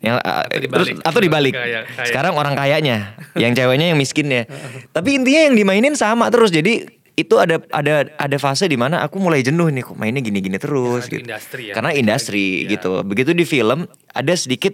yang 0.00 0.18
uh, 0.18 0.42
Atau 0.42 0.58
terus 0.58 0.88
dibalik. 0.90 1.06
atau 1.06 1.20
dibalik 1.20 1.54
Kaya- 1.54 1.86
kaya. 1.86 2.06
sekarang 2.08 2.34
orang 2.34 2.54
kayanya 2.54 3.14
yang 3.42 3.52
ceweknya 3.52 3.92
yang 3.92 3.98
miskinnya 3.98 4.48
tapi 4.90 5.14
intinya 5.14 5.46
yang 5.46 5.54
dimainin 5.54 5.94
sama 5.94 6.26
terus 6.28 6.50
jadi 6.50 6.82
itu 7.12 7.36
ada 7.36 7.60
ada 7.68 8.08
ada 8.10 8.36
fase 8.36 8.64
di 8.64 8.74
mana 8.74 9.04
aku 9.04 9.20
mulai 9.20 9.38
jenuh 9.38 9.68
nih 9.68 9.84
kok 9.84 9.94
mainnya 9.94 10.18
gini-gini 10.18 10.56
terus 10.56 11.04
Karena 11.04 11.12
gitu. 11.12 11.22
industri 11.22 11.62
ya. 11.62 11.74
karena 11.76 11.90
industri 11.92 12.44
Ya. 12.58 12.68
gitu 12.72 12.90
begitu 13.04 13.30
di 13.30 13.44
film 13.44 13.84
ada 14.08 14.32
sedikit 14.32 14.72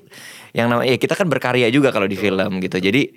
yang 0.53 0.71
namanya 0.71 0.89
ya 0.89 0.97
kita 0.97 1.13
kan 1.13 1.27
berkarya 1.27 1.67
juga 1.67 1.91
kalau 1.91 2.07
di 2.07 2.15
film 2.15 2.63
gitu 2.63 2.79
jadi 2.79 3.11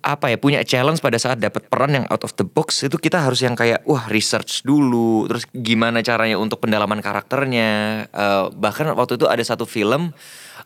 apa 0.00 0.32
ya 0.32 0.40
punya 0.40 0.64
challenge 0.64 1.04
pada 1.04 1.20
saat 1.20 1.36
dapat 1.36 1.68
peran 1.68 1.92
yang 1.92 2.06
out 2.08 2.24
of 2.24 2.32
the 2.40 2.46
box 2.46 2.80
itu 2.84 2.96
kita 2.96 3.20
harus 3.20 3.44
yang 3.44 3.52
kayak 3.52 3.84
wah 3.84 4.08
research 4.08 4.64
dulu 4.64 5.28
terus 5.28 5.44
gimana 5.52 6.00
caranya 6.00 6.40
untuk 6.40 6.64
pendalaman 6.64 7.04
karakternya 7.04 7.70
Eh, 8.10 8.44
bahkan 8.56 8.90
waktu 8.96 9.16
itu 9.16 9.26
ada 9.28 9.42
satu 9.44 9.64
film 9.64 10.12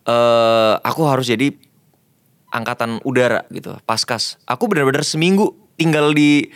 eh 0.04 0.74
aku 0.80 1.02
harus 1.08 1.28
jadi 1.28 1.52
angkatan 2.52 3.00
udara 3.02 3.48
gitu 3.50 3.74
paskas 3.88 4.36
aku 4.44 4.68
benar-benar 4.68 5.02
seminggu 5.02 5.56
tinggal 5.74 6.12
di 6.12 6.48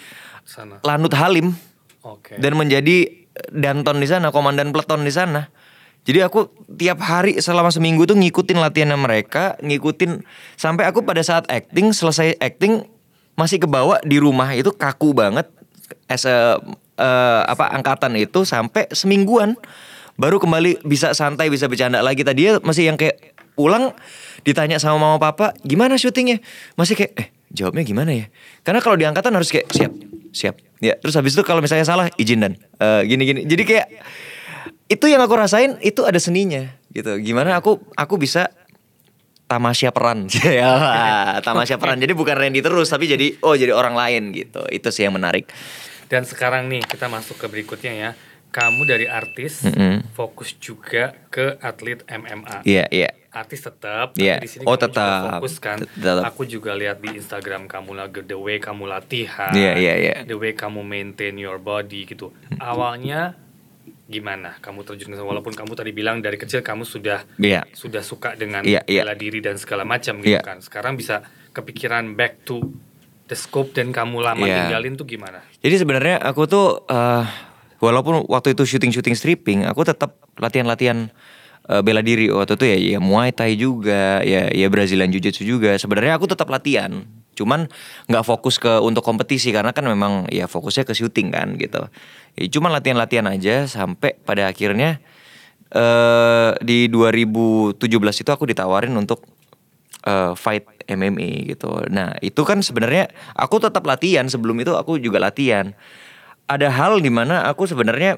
Sana. 0.48 0.80
Lanut 0.80 1.12
Halim 1.12 1.52
Oke. 2.00 2.40
dan 2.40 2.56
menjadi 2.56 3.04
danton 3.52 4.00
di 4.00 4.08
sana, 4.08 4.32
komandan 4.32 4.72
peleton 4.72 5.04
di 5.04 5.12
sana. 5.12 5.52
Jadi 6.06 6.24
aku 6.24 6.48
tiap 6.78 7.04
hari 7.04 7.36
selama 7.36 7.68
seminggu 7.68 8.08
tuh 8.08 8.16
ngikutin 8.16 8.56
latihan 8.56 8.96
mereka, 8.96 9.60
ngikutin 9.60 10.24
sampai 10.56 10.88
aku 10.88 11.04
pada 11.04 11.20
saat 11.20 11.44
acting 11.52 11.92
selesai 11.92 12.38
acting 12.40 12.86
masih 13.36 13.62
kebawa 13.62 14.02
di 14.02 14.18
rumah 14.18 14.50
itu 14.56 14.74
kaku 14.74 15.14
banget 15.14 15.46
as 16.10 16.26
a, 16.26 16.58
eh, 16.98 17.42
apa 17.46 17.70
angkatan 17.70 18.16
itu 18.18 18.42
sampai 18.42 18.88
semingguan. 18.90 19.54
Baru 20.18 20.42
kembali 20.42 20.82
bisa 20.82 21.14
santai 21.14 21.46
bisa 21.46 21.70
bercanda 21.70 22.02
lagi. 22.02 22.26
Tadi 22.26 22.58
masih 22.58 22.90
yang 22.90 22.98
kayak 22.98 23.38
pulang 23.54 23.94
ditanya 24.42 24.82
sama 24.82 24.98
mama 24.98 25.18
papa 25.22 25.54
gimana 25.62 25.94
syutingnya? 25.94 26.42
Masih 26.74 26.98
kayak 26.98 27.12
eh 27.14 27.28
jawabnya 27.54 27.86
gimana 27.86 28.10
ya? 28.10 28.26
Karena 28.66 28.82
kalau 28.82 28.98
di 28.98 29.06
angkatan 29.06 29.30
harus 29.30 29.54
kayak 29.54 29.70
siap 29.70 29.92
siap. 30.34 30.58
Ya 30.82 30.98
terus 30.98 31.14
habis 31.14 31.38
itu 31.38 31.42
kalau 31.46 31.62
misalnya 31.62 31.86
salah 31.86 32.10
izin 32.18 32.42
dan 32.42 32.52
eh, 32.82 33.02
gini 33.06 33.22
gini 33.22 33.40
jadi 33.46 33.62
kayak 33.62 33.86
itu 34.88 35.04
yang 35.04 35.20
aku 35.20 35.34
rasain 35.34 35.76
itu 35.80 36.02
ada 36.02 36.16
seninya 36.16 36.64
gitu 36.90 37.16
gimana 37.18 37.54
aku 37.54 37.76
aku 37.92 38.16
bisa 38.16 38.48
tamasya 39.44 39.88
peran 39.88 40.28
ya 40.60 40.72
tamasya 41.46 41.76
peran 41.76 41.96
jadi 41.96 42.12
bukan 42.12 42.34
Randy 42.34 42.60
terus 42.60 42.88
tapi 42.88 43.04
jadi 43.04 43.36
oh 43.40 43.52
jadi 43.52 43.70
orang 43.70 43.92
lain 43.92 44.32
gitu 44.32 44.64
itu 44.68 44.88
sih 44.88 45.04
yang 45.04 45.14
menarik 45.14 45.48
Dan 46.08 46.24
sekarang 46.24 46.72
nih 46.72 46.80
kita 46.82 47.04
masuk 47.04 47.36
ke 47.36 47.46
berikutnya 47.46 47.92
ya. 47.92 48.10
Kamu 48.48 48.88
dari 48.88 49.04
artis 49.04 49.60
Mm-mm. 49.60 50.08
fokus 50.16 50.56
juga 50.56 51.12
ke 51.28 51.60
atlet 51.60 52.00
MMA. 52.08 52.64
iya 52.64 52.88
iya 52.88 53.12
Artis 53.28 53.60
tetap, 53.60 54.16
tapi 54.16 54.24
di 54.40 54.48
sini 54.48 54.64
Oh, 54.64 54.72
kamu 54.72 54.88
juga 54.88 54.88
tetap. 54.88 55.20
fokus 55.36 55.54
kan. 55.60 55.76
Tetap. 55.84 56.24
Aku 56.24 56.48
juga 56.48 56.72
lihat 56.72 57.04
di 57.04 57.12
Instagram 57.12 57.68
kamu 57.68 57.92
lagi 57.92 58.24
the 58.24 58.32
way 58.34 58.56
kamu 58.56 58.88
latihan, 58.88 59.52
Iya, 59.52 59.76
iya, 59.76 59.94
iya. 60.00 60.14
the 60.24 60.32
way 60.32 60.56
kamu 60.56 60.80
maintain 60.80 61.36
your 61.36 61.60
body 61.60 62.08
gitu. 62.08 62.32
Awalnya 62.56 63.36
gimana 64.08 64.56
kamu 64.64 64.88
terjun 64.88 65.12
ke 65.12 65.20
walaupun 65.20 65.52
kamu 65.52 65.76
tadi 65.76 65.92
bilang 65.92 66.24
dari 66.24 66.40
kecil 66.40 66.64
kamu 66.64 66.88
sudah 66.88 67.28
iya 67.36 67.68
sudah 67.76 68.00
suka 68.00 68.32
dengan 68.34 68.64
Iya, 68.64 68.80
iya. 68.88 69.04
bela 69.04 69.12
diri 69.12 69.44
dan 69.44 69.60
segala 69.60 69.84
macam 69.84 70.24
gitu 70.24 70.32
Iya. 70.32 70.40
kan. 70.40 70.64
Sekarang 70.64 70.96
bisa 70.96 71.20
kepikiran 71.52 72.16
back 72.16 72.40
to 72.48 72.64
the 73.28 73.36
scope 73.36 73.76
dan 73.76 73.92
kamu 73.92 74.24
lama 74.24 74.48
Iya. 74.48 74.64
tinggalin 74.64 74.96
tuh 74.96 75.04
gimana? 75.04 75.44
Jadi 75.60 75.76
sebenarnya 75.76 76.16
aku 76.24 76.48
tuh 76.48 76.88
eh, 76.88 77.24
walaupun 77.78 78.24
waktu 78.32 78.56
itu 78.56 78.64
syuting-syuting 78.64 79.12
stripping, 79.12 79.60
aku 79.68 79.84
tetap 79.84 80.16
latihan-latihan 80.40 81.12
eh, 81.68 81.82
bela 81.84 82.00
diri 82.00 82.32
waktu 82.32 82.56
itu 82.56 82.64
ya, 82.64 82.76
ya 82.96 82.98
Muay 83.04 83.28
Thai 83.28 83.60
juga, 83.60 84.24
ya 84.24 84.48
ya 84.48 84.66
Brazilian 84.72 85.12
Jiu 85.12 85.20
Jitsu 85.20 85.44
juga. 85.44 85.76
Sebenarnya 85.76 86.16
aku 86.16 86.24
tetap 86.24 86.48
latihan, 86.48 87.04
cuman 87.38 87.70
nggak 88.10 88.24
fokus 88.26 88.58
ke 88.58 88.82
untuk 88.82 89.06
kompetisi 89.06 89.54
karena 89.54 89.70
kan 89.70 89.86
memang 89.86 90.26
ya 90.34 90.50
fokusnya 90.50 90.82
ke 90.82 90.92
syuting 90.98 91.30
kan 91.30 91.54
gitu. 91.54 91.86
Ya, 92.34 92.44
cuman 92.50 92.74
latihan-latihan 92.74 93.30
aja 93.30 93.70
sampai 93.70 94.18
pada 94.26 94.50
akhirnya 94.50 94.98
eh 95.68 96.50
di 96.64 96.90
2017 96.90 97.78
itu 98.24 98.30
aku 98.34 98.44
ditawarin 98.50 98.92
untuk 98.98 99.22
eh, 100.02 100.34
fight 100.34 100.66
MMA 100.88 101.54
gitu. 101.54 101.84
Nah 101.92 102.16
itu 102.24 102.42
kan 102.42 102.64
sebenarnya 102.64 103.12
aku 103.36 103.60
tetap 103.62 103.84
latihan 103.84 104.26
sebelum 104.26 104.58
itu 104.58 104.74
aku 104.74 104.98
juga 104.98 105.20
latihan. 105.22 105.76
Ada 106.48 106.72
hal 106.72 107.04
di 107.04 107.12
mana 107.12 107.44
aku 107.44 107.68
sebenarnya 107.68 108.16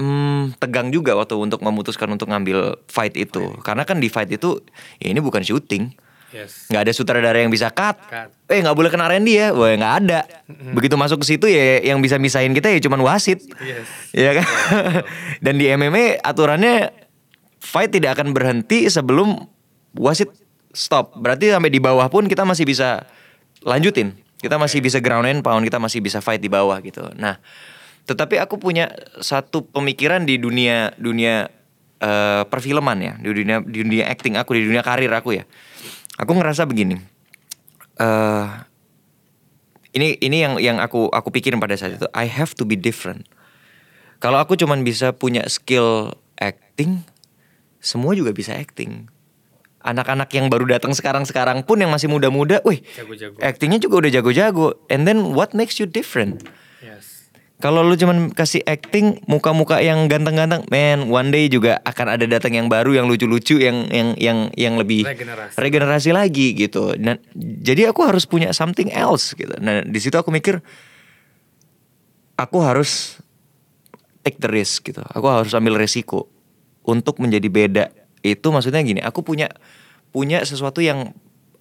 hmm, 0.00 0.56
tegang 0.56 0.88
juga 0.88 1.12
waktu 1.18 1.36
untuk 1.36 1.60
memutuskan 1.60 2.08
untuk 2.08 2.32
ngambil 2.32 2.80
fight 2.88 3.18
itu. 3.18 3.52
Karena 3.60 3.84
kan 3.84 4.00
di 4.00 4.08
fight 4.08 4.32
itu 4.32 4.62
ya 5.02 5.12
ini 5.12 5.20
bukan 5.20 5.44
syuting. 5.44 5.92
Yes. 6.30 6.70
nggak 6.70 6.82
ada 6.86 6.92
sutradara 6.94 7.38
yang 7.42 7.50
bisa 7.50 7.70
cut. 7.74 7.98
Cut. 8.06 8.30
Eh 8.46 8.62
nggak 8.62 8.76
boleh 8.78 8.90
kena 8.90 9.10
Randy 9.10 9.34
ya, 9.34 9.50
wah 9.50 9.74
nggak 9.74 9.94
ada. 10.06 10.20
Begitu 10.46 10.94
masuk 10.94 11.26
ke 11.26 11.34
situ 11.34 11.46
ya 11.50 11.82
yang 11.82 11.98
bisa 11.98 12.22
misahin 12.22 12.54
kita 12.54 12.70
ya 12.70 12.78
cuman 12.78 13.02
wasit. 13.02 13.42
Yes. 13.58 13.86
Iya 14.14 14.30
kan? 14.38 14.46
Dan 15.44 15.58
di 15.58 15.66
MMA 15.70 16.22
aturannya 16.22 16.94
fight 17.58 17.90
tidak 17.90 18.18
akan 18.18 18.30
berhenti 18.30 18.86
sebelum 18.86 19.42
wasit 19.98 20.30
stop. 20.70 21.18
Berarti 21.18 21.50
sampai 21.50 21.70
di 21.70 21.82
bawah 21.82 22.06
pun 22.06 22.30
kita 22.30 22.46
masih 22.46 22.64
bisa 22.64 23.04
lanjutin. 23.66 24.16
Kita 24.40 24.56
masih 24.56 24.80
bisa 24.80 25.04
ground 25.04 25.28
and 25.28 25.44
pound, 25.44 25.60
kita 25.68 25.76
masih 25.76 26.00
bisa 26.00 26.24
fight 26.24 26.40
di 26.40 26.48
bawah 26.48 26.80
gitu. 26.80 27.04
Nah, 27.20 27.36
tetapi 28.08 28.40
aku 28.40 28.56
punya 28.56 28.88
satu 29.20 29.68
pemikiran 29.68 30.24
di 30.24 30.40
dunia 30.40 30.96
dunia 30.96 31.52
eh, 32.00 32.42
perfilman 32.48 32.98
ya, 33.04 33.12
di 33.20 33.28
dunia 33.36 33.60
di 33.60 33.84
dunia 33.84 34.08
acting 34.08 34.40
aku, 34.40 34.56
di 34.56 34.64
dunia 34.64 34.80
karir 34.80 35.12
aku 35.12 35.36
ya. 35.36 35.44
Aku 36.20 36.36
ngerasa 36.36 36.68
begini. 36.68 37.00
eh 38.00 38.48
ini 39.92 40.16
ini 40.22 40.36
yang 40.40 40.54
yang 40.62 40.76
aku 40.80 41.10
aku 41.10 41.28
pikirin 41.34 41.60
pada 41.60 41.74
saat 41.76 41.98
itu 41.98 42.06
I 42.14 42.28
have 42.30 42.54
to 42.56 42.64
be 42.68 42.78
different. 42.78 43.26
Kalau 44.20 44.36
aku 44.36 44.54
cuman 44.56 44.84
bisa 44.84 45.16
punya 45.16 45.48
skill 45.48 46.12
acting, 46.36 47.08
semua 47.80 48.12
juga 48.12 48.36
bisa 48.36 48.52
acting. 48.52 49.08
Anak-anak 49.80 50.28
yang 50.36 50.52
baru 50.52 50.68
datang 50.68 50.92
sekarang-sekarang 50.92 51.64
pun 51.64 51.80
yang 51.80 51.88
masih 51.88 52.12
muda-muda, 52.12 52.60
wih, 52.68 52.84
actingnya 53.40 53.80
juga 53.80 54.04
udah 54.04 54.12
jago-jago. 54.12 54.76
And 54.92 55.08
then 55.08 55.32
what 55.32 55.56
makes 55.56 55.80
you 55.80 55.88
different? 55.88 56.44
Kalau 57.60 57.84
lu 57.84 57.92
cuman 57.92 58.32
kasih 58.32 58.64
acting 58.64 59.20
muka-muka 59.28 59.84
yang 59.84 60.08
ganteng-ganteng, 60.08 60.64
man, 60.72 61.12
one 61.12 61.28
day 61.28 61.44
juga 61.52 61.76
akan 61.84 62.16
ada 62.16 62.24
datang 62.24 62.56
yang 62.56 62.72
baru, 62.72 62.96
yang 62.96 63.04
lucu-lucu, 63.04 63.60
yang 63.60 63.84
yang 63.92 64.16
yang 64.16 64.38
yang 64.56 64.74
lebih 64.80 65.04
Regenerasi. 65.04 65.56
regenerasi 65.60 66.10
lagi 66.16 66.56
gitu. 66.56 66.96
Nah, 66.96 67.20
jadi 67.36 67.92
aku 67.92 68.00
harus 68.08 68.24
punya 68.24 68.56
something 68.56 68.88
else 68.88 69.36
gitu. 69.36 69.52
Nah, 69.60 69.84
di 69.84 70.00
situ 70.00 70.16
aku 70.16 70.32
mikir 70.32 70.64
aku 72.40 72.56
harus 72.64 73.20
take 74.24 74.40
the 74.40 74.48
risk 74.48 74.88
gitu. 74.88 75.04
Aku 75.12 75.28
harus 75.28 75.52
ambil 75.52 75.76
resiko 75.76 76.32
untuk 76.88 77.20
menjadi 77.20 77.48
beda. 77.52 77.84
Itu 78.24 78.56
maksudnya 78.56 78.80
gini, 78.80 79.04
aku 79.04 79.20
punya 79.20 79.52
punya 80.16 80.40
sesuatu 80.48 80.80
yang 80.80 81.12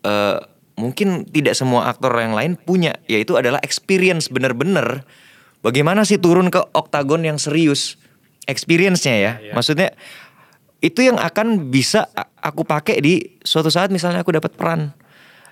eh, 0.07 0.39
mungkin 0.79 1.27
tidak 1.27 1.59
semua 1.59 1.91
aktor 1.91 2.15
yang 2.15 2.31
lain 2.31 2.55
punya, 2.55 2.95
yaitu 3.11 3.35
adalah 3.35 3.59
experience 3.59 4.31
bener-bener 4.31 5.03
bagaimana 5.65 6.03
sih 6.07 6.19
turun 6.21 6.51
ke 6.51 6.59
oktagon 6.73 7.23
yang 7.23 7.37
serius. 7.41 7.95
Experience-nya 8.49 9.15
ya. 9.15 9.33
Iya. 9.37 9.53
Maksudnya 9.53 9.89
itu 10.79 11.03
yang 11.03 11.19
akan 11.19 11.69
bisa 11.69 12.07
aku 12.39 12.63
pakai 12.63 13.03
di 13.03 13.37
suatu 13.43 13.67
saat 13.67 13.91
misalnya 13.91 14.23
aku 14.23 14.31
dapat 14.31 14.55
peran 14.55 14.95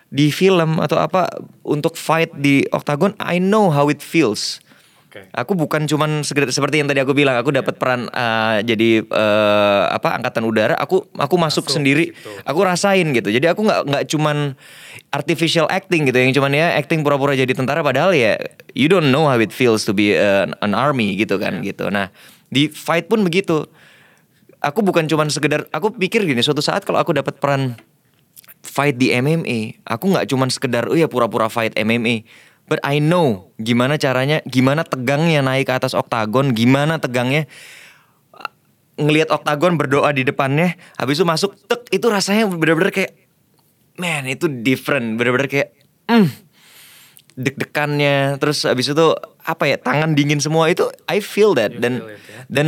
di 0.08 0.32
film 0.32 0.80
atau 0.80 1.04
apa 1.04 1.28
untuk 1.68 2.00
fight 2.00 2.32
di 2.40 2.64
oktagon 2.72 3.12
I 3.20 3.44
know 3.44 3.68
how 3.68 3.92
it 3.92 4.00
feels 4.00 4.64
Oke. 5.08 5.24
aku 5.32 5.56
bukan 5.56 5.88
cuman 5.88 6.20
seperti 6.28 6.84
yang 6.84 6.92
tadi 6.92 7.00
aku 7.00 7.16
bilang 7.16 7.40
aku 7.40 7.56
dapat 7.56 7.80
peran 7.80 8.12
uh, 8.12 8.60
jadi 8.60 9.08
uh, 9.08 9.88
apa 9.88 10.20
angkatan 10.20 10.44
udara 10.44 10.76
aku 10.76 11.08
aku 11.16 11.36
masuk, 11.40 11.64
Masuk 11.64 11.80
sendiri 11.80 12.12
gitu. 12.12 12.28
aku 12.44 12.60
rasain 12.68 13.08
gitu. 13.16 13.32
Jadi 13.32 13.48
aku 13.48 13.64
nggak 13.64 13.82
nggak 13.88 14.04
cuman 14.12 14.60
artificial 15.16 15.64
acting 15.72 16.12
gitu 16.12 16.20
yang 16.20 16.36
cuman 16.36 16.52
ya 16.52 16.76
acting 16.76 17.08
pura-pura 17.08 17.40
jadi 17.40 17.48
tentara 17.56 17.80
padahal 17.80 18.12
ya 18.12 18.36
you 18.76 18.92
don't 18.92 19.08
know 19.08 19.32
how 19.32 19.40
it 19.40 19.56
feels 19.56 19.88
to 19.88 19.96
be 19.96 20.12
an, 20.12 20.52
an 20.60 20.76
army 20.76 21.16
gitu 21.16 21.40
kan 21.40 21.64
gitu. 21.64 21.88
Nah 21.88 22.12
di 22.52 22.68
fight 22.68 23.08
pun 23.08 23.24
begitu. 23.24 23.64
Aku 24.60 24.84
bukan 24.84 25.08
cuman 25.08 25.32
sekedar 25.32 25.72
aku 25.72 25.96
pikir 25.96 26.28
gini 26.28 26.44
suatu 26.44 26.60
saat 26.60 26.84
kalau 26.84 27.00
aku 27.00 27.16
dapat 27.16 27.40
peran 27.40 27.80
fight 28.68 29.00
di 29.00 29.16
MMA 29.16 29.80
aku 29.88 30.12
nggak 30.12 30.28
cuman 30.28 30.52
sekedar 30.52 30.92
oh 30.92 30.98
ya 30.98 31.08
pura-pura 31.08 31.48
fight 31.48 31.72
MMA 31.80 32.28
but 32.68 32.84
I 32.84 33.00
know 33.00 33.56
gimana 33.58 33.96
caranya 33.96 34.44
gimana 34.44 34.84
tegangnya 34.84 35.40
naik 35.42 35.72
ke 35.72 35.74
atas 35.74 35.96
oktagon 35.96 36.52
gimana 36.52 37.00
tegangnya 37.00 37.48
uh, 38.36 38.52
ngelihat 39.00 39.32
oktagon 39.32 39.80
berdoa 39.80 40.12
di 40.12 40.28
depannya. 40.28 40.76
Habis 41.00 41.24
itu 41.24 41.26
masuk 41.26 41.52
tek 41.66 41.88
itu 41.90 42.06
rasanya 42.12 42.52
bener-bener 42.52 42.92
kayak 42.92 43.16
man 43.98 44.28
itu 44.28 44.52
different. 44.52 45.16
Bener-bener 45.16 45.48
kayak 45.48 45.74
mm, 46.12 46.28
deg-degannya. 47.40 48.38
Terus 48.38 48.68
habis 48.68 48.92
itu 48.92 49.08
apa 49.48 49.64
ya 49.64 49.80
tangan 49.80 50.14
dingin 50.14 50.44
semua 50.44 50.68
itu 50.68 50.86
I 51.08 51.24
feel 51.24 51.56
that. 51.56 51.72
Dan 51.80 52.04
ya. 52.04 52.16
dan 52.52 52.68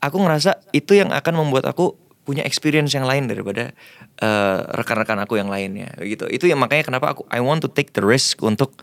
aku 0.00 0.16
ngerasa 0.16 0.64
itu 0.72 0.96
yang 0.96 1.12
akan 1.12 1.44
membuat 1.44 1.68
aku 1.68 2.07
punya 2.28 2.44
experience 2.44 2.92
yang 2.92 3.02
lain 3.02 3.24
daripada 3.24 3.72
eh, 4.18 4.58
rekan-rekan 4.70 5.16
aku 5.18 5.34
yang 5.34 5.48
lainnya 5.48 5.88
gitu 5.98 6.28
itu 6.28 6.44
yang 6.44 6.60
makanya 6.60 6.84
kenapa 6.84 7.06
aku 7.10 7.24
I 7.28 7.40
want 7.40 7.64
to 7.64 7.68
take 7.68 7.90
the 7.90 8.04
risk 8.04 8.38
untuk 8.40 8.76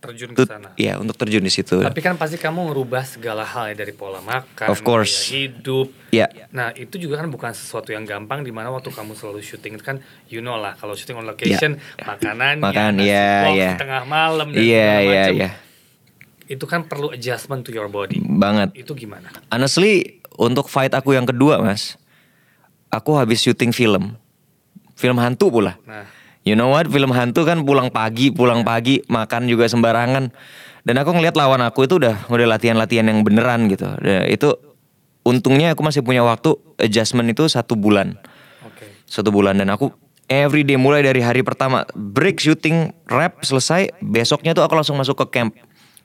Terjun 0.00 0.32
ke 0.32 0.48
sana. 0.48 0.72
ya 0.76 0.96
untuk 0.96 1.12
terjun 1.14 1.40
di 1.40 1.48
situ 1.48 1.76
Tapi 1.76 2.00
kan 2.00 2.16
pasti 2.16 2.36
kamu 2.36 2.72
ngerubah 2.72 3.04
segala 3.04 3.44
hal 3.44 3.68
ya 3.68 3.76
dari 3.76 3.92
pola 3.92 4.16
makan, 4.18 4.64
Of 4.66 4.80
course. 4.80 5.28
hidup. 5.28 5.92
ya 6.08 6.24
Nah 6.50 6.72
itu 6.72 6.96
juga 6.96 7.20
kan 7.20 7.28
bukan 7.28 7.52
sesuatu 7.52 7.92
yang 7.92 8.04
gampang 8.04 8.40
di 8.40 8.48
mana 8.48 8.68
waktu 8.70 8.88
kamu 8.88 9.12
selalu 9.12 9.40
syuting 9.40 9.76
itu 9.76 9.84
kan 9.84 10.00
you 10.26 10.40
know 10.40 10.56
lah 10.56 10.72
kalau 10.74 10.96
syuting 10.96 11.16
on 11.16 11.28
location 11.28 11.76
makanan, 12.00 12.64
Makan, 12.64 12.92
iya, 12.96 13.52
iya. 13.52 13.70
tengah 13.76 14.04
malam 14.04 14.48
dan 14.48 14.56
iya 14.58 14.72
segala 14.72 15.04
iya 15.04 15.20
macam. 15.20 15.36
iya 15.36 15.50
Itu 16.48 16.64
kan 16.64 16.80
perlu 16.82 17.12
adjustment 17.12 17.62
to 17.62 17.70
your 17.70 17.86
body. 17.86 18.24
banget 18.24 18.72
Itu 18.72 18.96
gimana? 18.96 19.28
honestly 19.48 20.16
untuk 20.32 20.64
fight 20.66 20.96
aku 20.96 21.12
yang 21.12 21.28
kedua 21.28 21.60
mas 21.60 21.99
aku 22.90 23.16
habis 23.16 23.40
syuting 23.40 23.70
film. 23.70 24.18
Film 24.98 25.16
hantu 25.22 25.48
pula. 25.48 25.80
Nah. 25.88 26.04
You 26.44 26.56
know 26.56 26.72
what, 26.72 26.88
film 26.88 27.12
hantu 27.12 27.44
kan 27.44 27.62
pulang 27.64 27.92
pagi, 27.92 28.32
pulang 28.32 28.64
pagi, 28.64 29.00
makan 29.08 29.48
juga 29.48 29.68
sembarangan. 29.68 30.32
Dan 30.80 30.94
aku 30.96 31.12
ngeliat 31.12 31.36
lawan 31.36 31.60
aku 31.60 31.84
itu 31.84 32.00
udah 32.00 32.28
udah 32.32 32.46
latihan-latihan 32.56 33.06
yang 33.12 33.20
beneran 33.20 33.68
gitu. 33.68 33.84
Dan 34.00 34.24
itu 34.24 34.56
untungnya 35.20 35.76
aku 35.76 35.84
masih 35.84 36.00
punya 36.00 36.24
waktu 36.24 36.56
adjustment 36.80 37.28
itu 37.28 37.44
satu 37.44 37.76
bulan, 37.76 38.16
oke. 38.64 39.04
satu 39.04 39.28
bulan. 39.28 39.60
Dan 39.60 39.68
aku 39.68 39.92
every 40.32 40.64
day 40.64 40.80
mulai 40.80 41.04
dari 41.04 41.20
hari 41.20 41.44
pertama 41.44 41.84
break 41.92 42.40
syuting 42.40 42.96
rap 43.04 43.44
selesai, 43.44 43.92
besoknya 44.00 44.56
tuh 44.56 44.64
aku 44.64 44.80
langsung 44.80 44.96
masuk 44.96 45.20
ke 45.28 45.36
camp, 45.36 45.52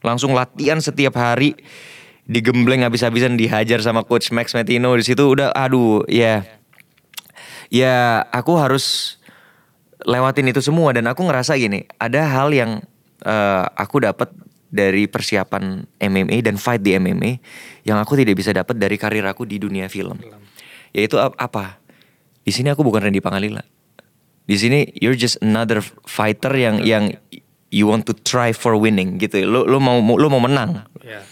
langsung 0.03 0.35
latihan 0.35 0.83
setiap 0.83 1.15
hari 1.15 1.55
digembleng 2.27 2.83
habis-habisan 2.83 3.39
dihajar 3.39 3.79
sama 3.79 4.03
coach 4.03 4.35
Max 4.35 4.51
Metino 4.51 4.91
di 4.99 5.05
situ. 5.07 5.23
Udah 5.23 5.55
aduh 5.55 6.03
ya 6.11 6.43
ya 7.69 8.25
aku 8.29 8.57
harus 8.57 9.17
lewatin 10.05 10.51
itu 10.51 10.61
semua 10.61 10.93
dan 10.93 11.09
aku 11.09 11.25
ngerasa 11.25 11.57
gini 11.57 11.85
ada 11.97 12.21
hal 12.29 12.53
yang 12.53 12.81
eh, 13.25 13.63
aku 13.75 14.05
dapat 14.05 14.29
dari 14.69 15.07
persiapan 15.07 15.87
MMA 16.03 16.43
dan 16.43 16.59
fight 16.59 16.83
di 16.83 16.99
MMA 16.99 17.39
yang 17.87 17.95
aku 17.95 18.19
tidak 18.19 18.35
bisa 18.35 18.51
dapat 18.51 18.75
dari 18.75 18.99
karir 18.99 19.23
aku 19.23 19.47
di 19.47 19.55
dunia 19.55 19.87
film. 19.87 20.19
Yaitu 20.91 21.15
ap- 21.15 21.39
apa? 21.39 21.79
Di 22.43 22.51
sini 22.51 22.67
aku 22.67 22.83
bukan 22.83 23.07
Randy 23.07 23.23
Pangalila. 23.23 23.63
Di 24.43 24.55
sini 24.59 24.91
you're 24.99 25.15
just 25.15 25.39
another 25.39 25.79
fighter 26.03 26.51
yang 26.51 26.83
yang 26.83 27.15
you 27.71 27.87
want 27.87 28.03
to 28.03 28.13
try 28.27 28.51
for 28.51 28.75
winning 28.75 29.15
gitu. 29.15 29.47
Lo 29.47 29.63
lo 29.63 29.79
mau 29.79 29.95
lo 30.03 30.27
mau 30.27 30.43
menang. 30.43 30.83
Ya. 31.01 31.23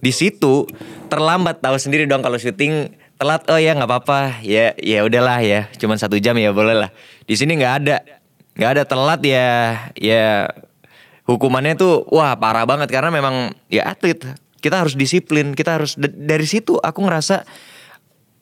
di 0.00 0.16
situ 0.16 0.64
terlambat 1.12 1.60
tahu 1.60 1.76
sendiri 1.76 2.08
dong 2.08 2.24
kalau 2.24 2.40
syuting 2.40 2.88
telat. 3.20 3.44
Oh 3.52 3.60
ya 3.60 3.76
nggak 3.76 3.84
apa-apa. 3.84 4.40
Ya 4.40 4.72
ya 4.80 5.04
udahlah 5.04 5.44
ya. 5.44 5.68
Cuman 5.76 6.00
satu 6.00 6.16
jam 6.16 6.32
ya 6.40 6.56
boleh 6.56 6.72
lah. 6.72 6.90
Di 7.28 7.36
sini 7.36 7.60
nggak 7.60 7.74
ada. 7.84 8.00
Nggak 8.56 8.70
ada 8.72 8.82
telat 8.88 9.20
ya. 9.20 9.48
Ya 9.92 10.48
hukumannya 11.28 11.76
tuh 11.76 12.08
wah 12.08 12.32
parah 12.40 12.64
banget. 12.64 12.88
Karena 12.88 13.12
memang 13.12 13.52
ya 13.68 13.92
atlet. 13.92 14.16
Kita 14.64 14.80
harus 14.80 14.96
disiplin. 14.96 15.52
Kita 15.52 15.76
harus 15.76 16.00
da- 16.00 16.08
dari 16.08 16.48
situ 16.48 16.80
aku 16.80 17.04
ngerasa 17.04 17.44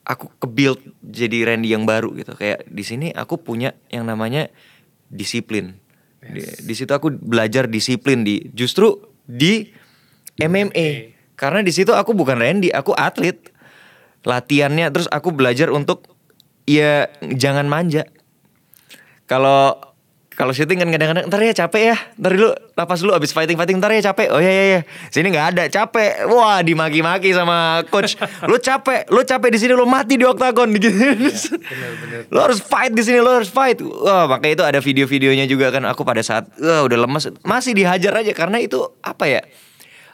aku 0.07 0.31
ke 0.39 0.47
build 0.47 0.79
jadi 1.03 1.51
Randy 1.51 1.75
yang 1.75 1.83
baru 1.83 2.15
gitu. 2.15 2.31
Kayak 2.39 2.63
di 2.71 2.87
sini 2.87 3.11
aku 3.11 3.35
punya 3.43 3.75
yang 3.91 4.07
namanya 4.07 4.47
disiplin. 5.11 5.75
Di, 6.19 6.43
di 6.43 6.73
situ 6.75 6.91
aku 6.91 7.11
belajar 7.15 7.67
disiplin 7.67 8.23
di 8.23 8.47
justru 8.51 8.95
di 9.23 9.71
MMA 10.39 11.15
karena 11.39 11.63
di 11.63 11.71
situ 11.71 11.95
aku 11.95 12.11
bukan 12.11 12.35
Randy 12.35 12.75
aku 12.75 12.91
atlet 12.91 13.39
latihannya 14.27 14.91
terus 14.91 15.07
aku 15.07 15.31
belajar 15.31 15.71
untuk 15.71 16.07
ya 16.67 17.07
jangan 17.21 17.65
manja. 17.65 18.05
Kalau 19.29 19.89
kalau 20.39 20.55
syuting 20.55 20.79
kan 20.79 20.87
kadang-kadang 20.87 21.27
ntar 21.27 21.43
ya 21.43 21.51
capek 21.51 21.81
ya 21.91 21.97
ntar 22.15 22.31
dulu 22.31 22.55
napas 22.71 23.03
dulu 23.03 23.11
abis 23.11 23.35
fighting 23.35 23.59
fighting 23.59 23.75
ntar 23.75 23.91
ya 23.91 23.99
capek. 24.07 24.31
Oh 24.31 24.39
ya 24.39 24.47
ya 24.47 24.65
ya 24.71 24.81
sini 25.11 25.35
nggak 25.35 25.47
ada 25.51 25.63
capek. 25.67 26.31
Wah 26.31 26.63
dimaki-maki 26.63 27.35
sama 27.35 27.83
coach. 27.91 28.15
Lu 28.47 28.55
capek 28.55 29.03
lu 29.11 29.19
capek 29.27 29.49
di 29.51 29.59
sini 29.59 29.75
lu 29.75 29.83
mati 29.83 30.15
di 30.15 30.23
oktagon. 30.23 30.71
Gitu. 30.79 30.95
Bener-bener. 30.95 32.31
lo 32.31 32.39
harus 32.39 32.63
fight 32.63 32.95
di 32.95 33.03
sini 33.03 33.19
lo 33.19 33.35
harus 33.35 33.51
fight. 33.51 33.83
Wah 33.83 34.31
makanya 34.31 34.53
itu 34.55 34.63
ada 34.63 34.79
video-videonya 34.79 35.43
juga 35.43 35.75
kan 35.75 35.83
aku 35.83 36.07
pada 36.07 36.23
saat 36.23 36.47
wah, 36.55 36.87
udah 36.87 36.97
lemas 37.03 37.27
masih 37.43 37.75
dihajar 37.75 38.15
aja 38.15 38.31
karena 38.31 38.63
itu 38.63 38.79
apa 39.03 39.27
ya 39.27 39.41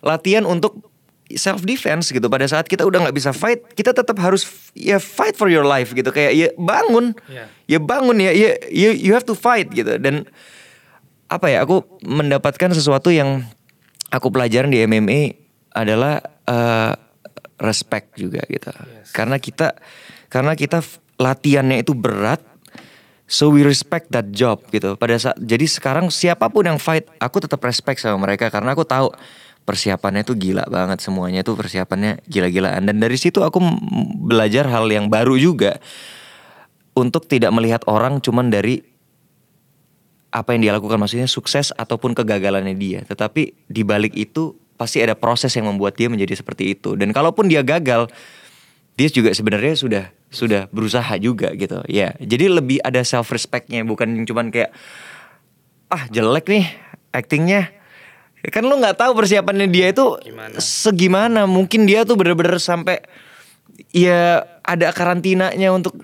latihan 0.02 0.42
untuk 0.50 0.95
self 1.34 1.66
defense 1.66 2.14
gitu. 2.14 2.30
Pada 2.30 2.46
saat 2.46 2.70
kita 2.70 2.86
udah 2.86 3.10
nggak 3.10 3.16
bisa 3.18 3.34
fight 3.34 3.66
kita 3.74 3.98
tetap 3.98 4.14
harus 4.22 4.46
ya 4.78 5.02
fight 5.02 5.34
for 5.34 5.50
your 5.50 5.66
life 5.66 5.92
gitu. 5.98 6.10
Kayak 6.14 6.32
ya 6.38 6.48
bangun. 6.54 7.18
Iya. 7.26 7.46
ya 7.66 7.80
bangun 7.82 8.18
ya. 8.22 8.32
Ya 8.32 8.52
you, 8.70 8.94
you 8.94 9.12
have 9.18 9.26
to 9.26 9.34
fight 9.34 9.74
gitu. 9.74 9.98
Dan 9.98 10.30
apa 11.26 11.50
ya 11.50 11.66
aku 11.66 11.82
mendapatkan 12.06 12.70
sesuatu 12.72 13.10
yang 13.10 13.42
aku 14.14 14.30
pelajarin 14.30 14.70
di 14.70 14.86
MMA 14.86 15.22
adalah 15.74 16.22
eh, 16.46 16.94
respect 17.58 18.16
juga 18.20 18.44
gitu. 18.46 18.70
Yes. 18.70 19.10
karena 19.16 19.40
kita 19.40 19.80
karena 20.28 20.54
kita 20.54 20.84
latihannya 21.16 21.80
itu 21.80 21.96
berat 21.96 22.44
so 23.26 23.50
we 23.50 23.66
respect 23.66 24.12
that 24.14 24.30
job 24.32 24.62
gitu. 24.70 24.94
Pada 25.00 25.18
saat 25.18 25.38
jadi 25.42 25.66
sekarang 25.66 26.12
siapa 26.14 26.46
pun 26.52 26.66
yang 26.66 26.78
fight 26.78 27.10
aku 27.18 27.42
tetap 27.42 27.62
respect 27.66 28.02
sama 28.02 28.22
mereka. 28.30 28.52
Karena 28.54 28.76
aku 28.78 28.86
tahu 28.86 29.10
persiapannya 29.66 30.22
tuh 30.22 30.38
gila 30.38 30.70
banget 30.70 31.02
semuanya 31.02 31.42
tuh 31.42 31.58
persiapannya 31.58 32.22
gila-gilaan. 32.30 32.86
Dan 32.86 33.02
dari 33.02 33.18
situ 33.18 33.42
aku 33.42 33.60
belajar 34.22 34.70
hal 34.70 34.86
yang 34.88 35.10
baru 35.10 35.36
juga. 35.36 35.82
Untuk 36.96 37.28
tidak 37.28 37.52
melihat 37.52 37.84
orang 37.92 38.24
cuman 38.24 38.48
dari 38.48 38.80
apa 40.32 40.56
yang 40.56 40.64
dia 40.64 40.72
lakukan 40.72 40.96
maksudnya 40.96 41.28
sukses 41.28 41.76
ataupun 41.76 42.16
kegagalannya 42.16 42.72
dia. 42.78 43.04
Tetapi 43.04 43.68
di 43.68 43.84
balik 43.84 44.16
itu 44.16 44.56
pasti 44.80 45.04
ada 45.04 45.12
proses 45.12 45.52
yang 45.60 45.68
membuat 45.68 46.00
dia 46.00 46.08
menjadi 46.08 46.40
seperti 46.40 46.72
itu. 46.72 46.96
Dan 46.96 47.12
kalaupun 47.12 47.52
dia 47.52 47.66
gagal 47.68 48.08
dia 48.96 49.12
juga 49.12 49.36
sebenarnya 49.36 49.76
sudah 49.76 50.06
sudah 50.32 50.72
berusaha 50.72 51.20
juga 51.20 51.52
gitu. 51.52 51.84
Ya 51.92 52.16
jadi 52.24 52.48
lebih 52.48 52.80
ada 52.80 53.04
self 53.04 53.28
respectnya 53.36 53.84
bukan 53.84 54.24
cuman 54.24 54.56
kayak 54.56 54.72
ah 55.92 56.08
jelek 56.08 56.48
nih 56.48 56.66
actingnya 57.12 57.76
kan 58.50 58.64
lu 58.64 58.76
nggak 58.76 58.98
tahu 58.98 59.14
persiapannya 59.14 59.68
dia 59.68 59.90
itu 59.90 60.18
Gimana? 60.22 60.58
segimana 60.58 61.46
mungkin 61.46 61.86
dia 61.86 62.04
tuh 62.04 62.16
bener-bener 62.16 62.58
sampai 62.58 63.02
ya 63.92 64.44
ada 64.62 64.92
karantinanya 64.92 65.72
untuk 65.72 65.96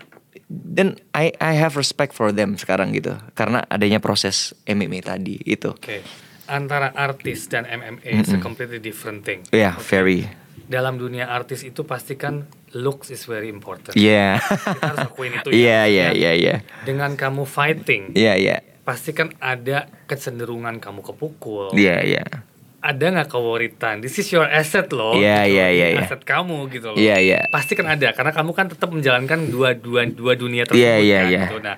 dan 0.52 1.00
I 1.12 1.32
I 1.40 1.56
have 1.56 1.76
respect 1.76 2.12
for 2.12 2.30
them 2.30 2.60
sekarang 2.60 2.92
gitu 2.92 3.16
karena 3.34 3.64
adanya 3.68 4.00
proses 4.00 4.52
MMA 4.64 5.02
tadi 5.02 5.40
itu 5.42 5.72
Oke. 5.72 6.04
Antara 6.52 6.92
artis 6.92 7.48
dan 7.48 7.64
MMA 7.64 8.04
is 8.20 8.28
a 8.28 8.40
completely 8.40 8.76
different 8.78 9.24
thing. 9.24 9.40
ya 9.50 9.72
very 9.80 10.28
Dalam 10.68 11.00
dunia 11.00 11.28
artis 11.28 11.64
itu 11.64 11.84
pasti 11.84 12.16
kan 12.16 12.44
looks 12.72 13.08
is 13.08 13.24
very 13.24 13.48
important. 13.48 13.96
yeah 13.96 14.40
Kita 14.44 14.84
harus 14.84 15.08
akuin 15.08 15.32
itu 15.34 15.48
iya 15.52 15.88
ya. 15.88 16.12
iya 16.12 16.32
iya 16.32 16.32
iya 16.36 16.56
Dengan 16.84 17.16
kamu 17.16 17.44
fighting, 17.44 18.12
iya 18.16 18.36
iya 18.36 18.58
pasti 18.82 19.12
kan 19.12 19.30
ada 19.38 19.86
kecenderungan 20.06 20.78
kamu 20.78 21.02
kepukul. 21.04 21.70
iya 21.74 22.02
iya 22.02 22.26
Ada 22.82 23.14
nggak 23.14 23.30
kewaritan? 23.30 24.02
This 24.02 24.18
is 24.18 24.26
your 24.28 24.42
asset 24.44 24.90
loh. 24.90 25.14
Iya, 25.14 25.46
gitu 25.46 25.54
iya, 25.54 25.68
iya, 25.70 25.88
Ini 25.88 26.02
iya. 26.02 26.06
Aset 26.10 26.26
kamu 26.26 26.58
gitu 26.68 26.88
loh. 26.90 26.98
Iya, 26.98 27.16
iya. 27.18 27.40
Pasti 27.48 27.78
kan 27.78 27.86
ada 27.86 28.10
karena 28.10 28.34
kamu 28.34 28.52
kan 28.52 28.66
tetap 28.68 28.90
menjalankan 28.90 29.40
dua 29.48 29.78
dua 29.78 30.10
dua 30.10 30.34
dunia 30.34 30.66
tersebut 30.66 30.82
Iya, 30.82 30.96
iya, 30.98 31.20
kan. 31.20 31.30
iya. 31.30 31.42
Gitu. 31.46 31.58
Nah, 31.62 31.78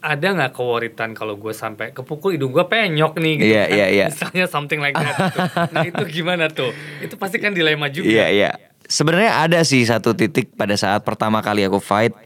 ada 0.00 0.26
nggak 0.32 0.52
kewaritan 0.56 1.12
kalau 1.12 1.36
gue 1.36 1.52
sampai 1.52 1.92
kepukul 1.92 2.32
hidung 2.32 2.50
gue 2.50 2.64
penyok 2.64 3.20
nih 3.20 3.34
gitu 3.36 3.52
Iya, 3.52 3.62
kan. 3.62 3.76
iya, 3.76 3.86
iya. 3.92 4.06
Misalnya 4.16 4.44
something 4.48 4.80
like 4.80 4.96
that. 4.96 5.12
gitu. 5.20 5.38
Nah 5.70 5.84
itu 5.84 6.02
gimana 6.10 6.48
tuh? 6.48 6.72
Itu 6.98 7.20
pasti 7.20 7.36
kan 7.36 7.52
dilema 7.52 7.92
juga. 7.92 8.08
Iya 8.08 8.26
iya. 8.32 8.50
Sebenarnya 8.82 9.44
ada 9.44 9.60
sih 9.60 9.84
satu 9.84 10.16
titik 10.16 10.56
pada 10.56 10.72
saat 10.72 11.04
pertama 11.04 11.44
kali 11.44 11.62
aku 11.62 11.76
fight 11.78 12.16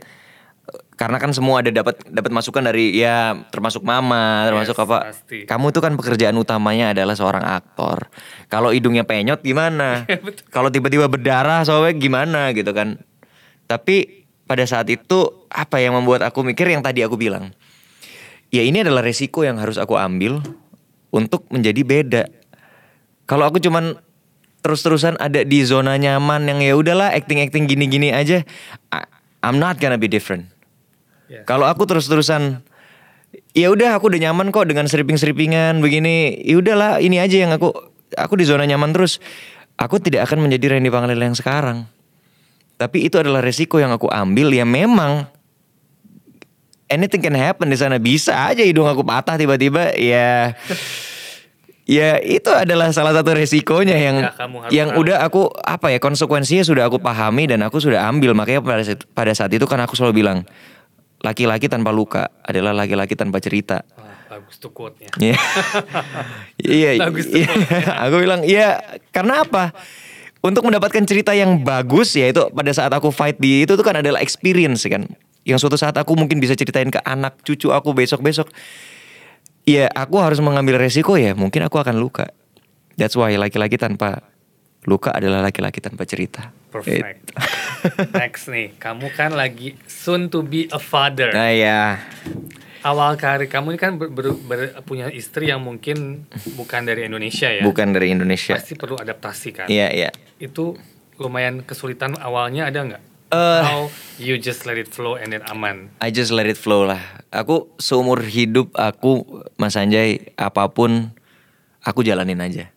karena 0.94 1.18
kan 1.18 1.34
semua 1.34 1.58
ada 1.58 1.74
dapat 1.74 1.98
dapat 2.06 2.30
masukan 2.30 2.62
dari 2.62 2.94
ya 2.94 3.34
termasuk 3.50 3.82
mama, 3.82 4.46
termasuk 4.46 4.78
Yes, 4.78 4.84
apa. 4.86 4.98
pasti. 5.10 5.38
Kamu 5.42 5.74
tuh 5.74 5.82
kan 5.82 5.92
pekerjaan 5.98 6.38
utamanya 6.38 6.94
adalah 6.94 7.18
seorang 7.18 7.42
aktor. 7.42 8.06
Kalau 8.46 8.70
hidungnya 8.70 9.02
penyot 9.02 9.42
gimana? 9.42 10.06
Betul. 10.26 10.46
Kalau 10.54 10.70
tiba-tiba 10.70 11.10
berdarah 11.10 11.66
sobek 11.66 11.98
gimana 11.98 12.54
gitu 12.54 12.70
kan. 12.70 13.02
Tapi 13.66 14.22
pada 14.46 14.62
saat 14.70 14.86
itu 14.86 15.48
apa 15.50 15.82
yang 15.82 15.98
membuat 15.98 16.22
aku 16.22 16.46
mikir 16.46 16.70
yang 16.70 16.84
tadi 16.84 17.02
aku 17.02 17.18
bilang. 17.18 17.50
Ya 18.54 18.62
ini 18.62 18.86
adalah 18.86 19.02
resiko 19.02 19.42
yang 19.42 19.58
harus 19.58 19.82
aku 19.82 19.98
ambil 19.98 20.38
untuk 21.10 21.42
menjadi 21.50 21.82
beda. 21.82 22.22
Kalau 23.26 23.50
aku 23.50 23.58
cuman 23.58 23.98
terus-terusan 24.62 25.18
ada 25.18 25.42
di 25.42 25.58
zona 25.66 25.98
nyaman 25.98 26.46
yang 26.46 26.62
ya 26.62 26.78
udahlah 26.78 27.10
acting-acting 27.18 27.66
gini-gini 27.66 28.14
aja, 28.14 28.46
I'm 29.42 29.58
not 29.58 29.82
gonna 29.82 29.98
be 29.98 30.06
different. 30.06 30.53
Kalau 31.44 31.64
aku 31.64 31.88
terus-terusan 31.88 32.60
ya 33.56 33.72
udah 33.72 33.96
aku 33.96 34.12
udah 34.12 34.30
nyaman 34.30 34.52
kok 34.52 34.68
dengan 34.68 34.86
seriping-seripingan 34.86 35.80
begini. 35.80 36.38
Ya 36.44 36.60
udahlah 36.60 37.00
ini 37.00 37.18
aja 37.18 37.34
yang 37.48 37.52
aku 37.54 37.72
aku 38.14 38.34
di 38.36 38.44
zona 38.44 38.64
nyaman 38.64 38.92
terus. 38.92 39.18
Aku 39.74 39.98
tidak 39.98 40.30
akan 40.30 40.46
menjadi 40.46 40.78
Randy 40.78 40.86
Pangalila 40.86 41.26
yang 41.26 41.34
sekarang. 41.34 41.90
Tapi 42.78 43.06
itu 43.06 43.18
adalah 43.18 43.42
resiko 43.42 43.82
yang 43.82 43.90
aku 43.90 44.06
ambil 44.06 44.54
ya 44.54 44.62
memang 44.62 45.26
anything 46.86 47.22
can 47.22 47.34
happen 47.34 47.70
di 47.70 47.78
sana 47.78 47.98
bisa 47.98 48.34
aja 48.50 48.62
hidung 48.62 48.86
aku 48.86 49.02
patah 49.02 49.34
tiba-tiba 49.34 49.94
ya 49.98 50.54
ya 51.84 52.16
itu 52.22 52.50
adalah 52.54 52.90
salah 52.94 53.12
satu 53.12 53.34
resikonya 53.34 53.96
yang 53.98 54.16
Ya, 54.24 54.30
kamu 54.32 54.56
harus 54.62 54.72
yang 54.72 54.88
tahu. 54.94 55.00
udah 55.04 55.16
aku 55.26 55.42
apa 55.64 55.92
ya 55.92 55.98
konsekuensinya 56.00 56.64
sudah 56.64 56.86
aku 56.88 56.96
pahami 57.02 57.50
dan 57.50 57.60
aku 57.66 57.82
sudah 57.82 58.08
ambil 58.08 58.32
makanya 58.32 58.62
pada 59.12 59.32
saat 59.34 59.50
itu 59.52 59.64
kan 59.66 59.80
aku 59.82 59.94
selalu 59.98 60.24
bilang 60.24 60.38
laki-laki 61.24 61.72
tanpa 61.72 61.88
luka 61.88 62.28
adalah 62.44 62.76
laki-laki 62.76 63.16
tanpa 63.16 63.40
cerita 63.40 63.80
bagus 64.34 64.56
tuh 64.58 64.70
quote-nya. 64.74 65.10
Iya. 65.22 65.38
Iya. 66.64 66.90
Bagus 67.06 67.30
tuh. 67.30 67.38
iya. 67.38 67.50
aku 68.02 68.16
bilang 68.18 68.42
iya 68.42 68.82
karena 69.14 69.46
apa? 69.46 69.70
Untuk 70.44 70.66
mendapatkan 70.66 71.00
cerita 71.08 71.32
yang 71.32 71.62
bagus 71.64 72.12
ya 72.12 72.28
itu 72.28 72.42
pada 72.52 72.68
saat 72.74 72.92
aku 72.92 73.08
fight 73.08 73.40
di 73.40 73.64
itu 73.64 73.78
tuh 73.78 73.84
kan 73.86 74.02
adalah 74.02 74.20
experience 74.20 74.84
kan. 74.84 75.06
Yang 75.46 75.64
suatu 75.64 75.78
saat 75.80 75.96
aku 75.96 76.18
mungkin 76.18 76.42
bisa 76.42 76.52
ceritain 76.52 76.90
ke 76.90 77.00
anak 77.06 77.40
cucu 77.46 77.72
aku 77.72 77.94
besok-besok. 77.96 78.50
Ya 79.64 79.88
aku 79.96 80.20
harus 80.20 80.42
mengambil 80.44 80.76
resiko 80.76 81.16
ya 81.16 81.32
mungkin 81.32 81.64
aku 81.64 81.80
akan 81.80 81.96
luka. 81.96 82.28
That's 83.00 83.16
why 83.16 83.32
laki-laki 83.38 83.80
tanpa 83.80 84.33
luka 84.84 85.12
adalah 85.12 85.40
laki-laki 85.40 85.80
tanpa 85.80 86.04
cerita. 86.04 86.52
Perfect. 86.68 87.32
Next 88.20 88.50
nih, 88.50 88.74
kamu 88.76 89.12
kan 89.14 89.32
lagi 89.32 89.78
soon 89.86 90.28
to 90.28 90.42
be 90.42 90.66
a 90.72 90.80
father. 90.80 91.30
Nah 91.30 91.52
ya. 91.54 92.02
Awal 92.84 93.16
karir 93.16 93.48
kamu 93.48 93.74
ini 93.74 93.78
kan 93.80 93.96
ber- 93.96 94.12
ber- 94.12 94.36
ber- 94.36 94.76
punya 94.84 95.08
istri 95.08 95.48
yang 95.48 95.64
mungkin 95.64 96.28
bukan 96.52 96.84
dari 96.84 97.08
Indonesia 97.08 97.48
ya. 97.48 97.64
Bukan 97.64 97.96
dari 97.96 98.12
Indonesia. 98.12 98.60
Pasti 98.60 98.76
perlu 98.76 99.00
adaptasi 99.00 99.48
kan. 99.56 99.66
Iya 99.72 99.88
iya. 99.88 100.10
Itu 100.36 100.76
lumayan 101.16 101.64
kesulitan 101.64 102.20
awalnya 102.20 102.68
ada 102.68 102.84
nggak? 102.84 103.02
Eh. 103.32 103.62
How 103.64 103.88
you 104.20 104.36
just 104.36 104.68
let 104.68 104.76
it 104.76 104.92
flow 104.92 105.16
and 105.16 105.32
then 105.32 105.40
aman. 105.48 105.96
I 106.04 106.12
just 106.12 106.28
let 106.28 106.44
it 106.44 106.60
flow 106.60 106.84
lah. 106.84 107.00
Aku 107.32 107.72
seumur 107.80 108.20
hidup 108.20 108.76
aku 108.76 109.24
Mas 109.56 109.80
Anjay 109.80 110.36
apa 110.36 110.68
pun 110.68 111.14
aku 111.80 112.04
jalanin 112.04 112.44
aja. 112.44 112.73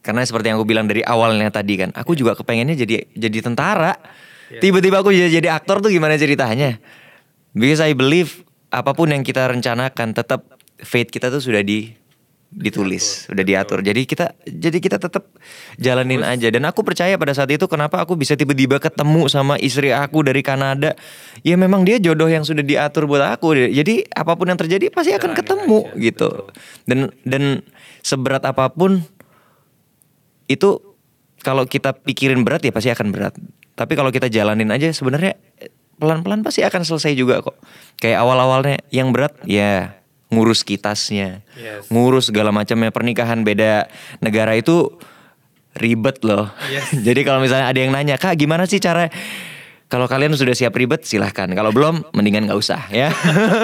Karena 0.00 0.24
seperti 0.24 0.48
yang 0.48 0.56
aku 0.56 0.68
bilang 0.68 0.88
dari 0.88 1.04
awalnya 1.04 1.52
tadi 1.52 1.76
kan, 1.76 1.92
aku 1.92 2.16
juga 2.16 2.32
kepengennya 2.32 2.72
jadi 2.72 3.04
jadi 3.12 3.38
tentara. 3.44 4.00
Iya. 4.48 4.60
Tiba-tiba 4.64 5.04
aku 5.04 5.12
jadi 5.12 5.28
jadi 5.40 5.48
aktor 5.52 5.84
tuh 5.84 5.92
gimana 5.92 6.16
ceritanya? 6.16 6.80
Because 7.52 7.84
I 7.84 7.92
believe 7.92 8.42
apa 8.72 8.96
pun 8.96 9.12
yang 9.12 9.20
kita 9.20 9.50
rencanakan 9.50 10.16
tetap 10.16 10.46
fate 10.80 11.12
kita 11.12 11.28
tuh 11.28 11.42
sudah 11.42 11.60
di 11.60 12.00
ditulis, 12.50 13.30
sudah 13.30 13.46
diatur. 13.46 13.78
Jadi 13.78 14.02
kita 14.10 14.34
jadi 14.42 14.78
kita 14.82 14.98
tetap 14.98 15.30
jalanin 15.78 16.26
aja 16.26 16.50
dan 16.50 16.66
aku 16.66 16.82
percaya 16.82 17.14
pada 17.14 17.30
saat 17.30 17.54
itu 17.54 17.62
kenapa 17.70 18.02
aku 18.02 18.18
bisa 18.18 18.34
tiba-tiba 18.34 18.82
ketemu 18.82 19.30
sama 19.30 19.54
istri 19.62 19.94
aku 19.94 20.26
dari 20.26 20.42
Kanada. 20.42 20.98
Ya 21.46 21.54
memang 21.54 21.86
dia 21.86 22.02
jodoh 22.02 22.26
yang 22.26 22.42
sudah 22.42 22.66
diatur 22.66 23.06
buat 23.06 23.22
aku. 23.22 23.54
Jadi 23.70 24.10
apa 24.10 24.34
pun 24.34 24.50
yang 24.50 24.58
terjadi 24.58 24.90
pasti 24.90 25.14
akan 25.14 25.30
Jalanin 25.30 25.38
ketemu 25.38 25.80
aja, 25.86 26.02
gitu. 26.02 26.30
Dan 26.90 26.98
dan 27.22 27.62
seberat 28.02 28.42
apa 28.42 28.66
pun 28.74 29.06
itu 30.50 30.82
kalau 31.40 31.62
kita 31.64 31.94
pikirin 31.94 32.42
berat 32.42 32.66
ya 32.66 32.74
pasti 32.74 32.90
akan 32.90 33.14
berat. 33.14 33.38
Tapi 33.78 33.92
kalau 33.94 34.10
kita 34.10 34.26
jalanin 34.26 34.68
aja 34.74 34.90
sebenarnya 34.90 35.38
eh, 35.62 35.70
pelan-pelan 35.96 36.42
pasti 36.42 36.66
akan 36.66 36.82
selesai 36.82 37.14
juga 37.14 37.38
kok. 37.40 37.54
Kayak 38.02 38.26
awal-awalnya 38.26 38.82
yang 38.90 39.14
berat 39.14 39.38
ya 39.46 39.94
ngurus 40.30 40.62
kitasnya, 40.66 41.42
Yes. 41.58 41.86
ngurus 41.90 42.30
segala 42.30 42.50
macamnya 42.54 42.90
pernikahan 42.94 43.42
beda 43.42 43.86
negara 44.22 44.54
itu 44.58 44.90
ribet 45.78 46.22
loh. 46.26 46.50
Yes. 46.68 46.90
Jadi 47.06 47.20
kalau 47.22 47.38
misalnya 47.38 47.70
ada 47.70 47.78
yang 47.78 47.94
nanya, 47.94 48.18
"Kak, 48.18 48.34
gimana 48.34 48.66
sih 48.66 48.82
cara 48.82 49.06
kalau 49.90 50.06
kalian 50.06 50.38
sudah 50.38 50.54
siap 50.54 50.78
ribet 50.78 51.02
silahkan. 51.02 51.50
Kalau 51.50 51.74
belum 51.74 52.14
mendingan 52.14 52.46
nggak 52.46 52.60
usah 52.62 52.86
ya. 52.94 53.10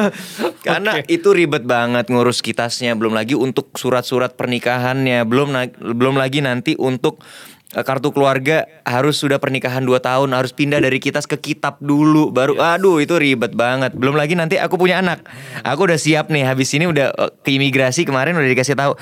Karena 0.67 0.99
Oke. 0.99 1.07
itu 1.07 1.31
ribet 1.31 1.62
banget 1.62 2.11
ngurus 2.11 2.43
kitasnya, 2.43 2.99
belum 2.99 3.15
lagi 3.15 3.39
untuk 3.39 3.71
surat-surat 3.79 4.35
pernikahannya, 4.35 5.23
belum 5.23 5.55
belum 5.95 6.19
lagi 6.19 6.43
nanti 6.43 6.75
untuk 6.75 7.23
eh, 7.71 7.87
kartu 7.87 8.11
keluarga 8.11 8.67
harus 8.83 9.23
sudah 9.23 9.39
pernikahan 9.39 9.87
2 9.87 10.03
tahun, 10.03 10.35
harus 10.35 10.51
pindah 10.51 10.83
dari 10.83 10.99
kitas 10.99 11.31
ke 11.31 11.39
kitab 11.39 11.79
dulu 11.79 12.35
baru 12.35 12.59
aduh 12.59 12.99
itu 12.99 13.15
ribet 13.15 13.55
banget. 13.55 13.95
Belum 13.95 14.19
lagi 14.19 14.35
nanti 14.35 14.59
aku 14.59 14.75
punya 14.75 14.99
anak. 14.99 15.23
Aku 15.62 15.87
udah 15.87 15.97
siap 15.97 16.35
nih 16.35 16.43
habis 16.43 16.75
ini 16.75 16.91
udah 16.91 17.15
eh, 17.15 17.31
ke 17.47 17.55
imigrasi 17.55 18.03
kemarin 18.03 18.35
udah 18.35 18.51
dikasih 18.51 18.75
tahu. 18.75 18.99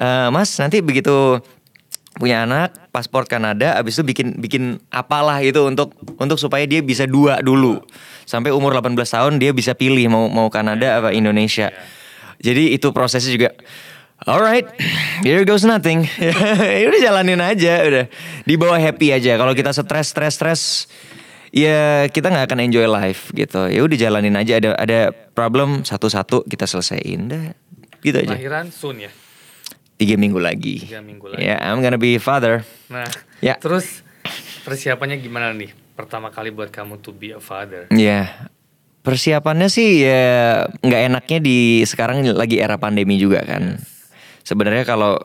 "Eh, 0.00 0.28
mas 0.32 0.48
nanti 0.56 0.80
begitu 0.80 1.36
punya 2.16 2.44
anak 2.44 2.92
paspor 2.92 3.24
Kanada 3.24 3.72
abis 3.80 3.96
itu 3.96 4.04
bikin 4.04 4.36
bikin 4.36 4.62
apalah 4.92 5.40
itu 5.40 5.64
untuk 5.64 5.96
untuk 6.20 6.36
supaya 6.36 6.68
dia 6.68 6.84
bisa 6.84 7.08
dua 7.08 7.40
dulu. 7.40 7.80
Sampai 8.28 8.52
umur 8.52 8.76
18 8.76 8.94
tahun 8.96 9.32
dia 9.40 9.50
bisa 9.56 9.72
pilih 9.72 10.06
mau 10.12 10.28
mau 10.28 10.48
Kanada 10.52 11.00
apa 11.00 11.08
Indonesia. 11.16 11.72
Jadi 12.42 12.76
itu 12.76 12.92
prosesnya 12.92 13.32
juga 13.32 13.50
alright 14.28 14.68
here 15.24 15.42
goes 15.48 15.64
nothing. 15.64 16.04
Udah 16.88 17.00
jalanin 17.00 17.40
aja 17.40 17.80
udah 17.86 18.04
dibawa 18.44 18.76
happy 18.76 19.14
aja. 19.16 19.40
Kalau 19.40 19.56
kita 19.56 19.72
stres 19.72 20.12
stres 20.12 20.34
stres 20.36 20.62
ya 21.52 22.08
kita 22.12 22.28
nggak 22.28 22.44
akan 22.52 22.60
enjoy 22.60 22.86
life 22.88 23.32
gitu. 23.32 23.72
Ya 23.72 23.80
udah 23.80 23.96
jalanin 23.96 24.36
aja 24.36 24.60
ada 24.60 24.70
ada 24.76 25.00
problem 25.32 25.84
satu-satu 25.84 26.44
kita 26.44 26.68
selesaiin 26.68 27.22
dah. 27.32 27.44
Gitu 28.02 28.18
aja. 28.20 28.36
Lahiran 28.36 28.68
soon 28.68 29.06
ya. 29.06 29.10
Tiga 30.02 30.18
minggu 30.18 30.36
lagi. 30.36 30.82
Tiga 30.82 30.98
minggu 30.98 31.30
lagi. 31.30 31.46
Ya, 31.46 31.62
I'm 31.62 31.78
gonna 31.78 31.96
be 31.96 32.18
father. 32.18 32.66
Nah, 32.90 33.06
Ya. 33.38 33.54
terus 33.56 34.02
persiapannya 34.60 35.16
gimana 35.16 35.54
nih? 35.54 35.70
Pertama 35.94 36.28
kali 36.28 36.50
buat 36.50 36.68
kamu 36.68 36.98
to 36.98 37.14
be 37.14 37.30
a 37.30 37.38
father. 37.38 37.86
Ya, 37.88 38.50
persiapannya 39.00 39.70
sih 39.70 40.02
ya 40.02 40.22
nggak 40.78 41.02
enaknya 41.08 41.38
di 41.38 41.58
sekarang 41.82 42.26
lagi 42.34 42.58
era 42.58 42.74
pandemi 42.76 43.14
juga 43.16 43.42
kan. 43.42 43.78
Sebenarnya 44.42 44.82
kalau 44.82 45.22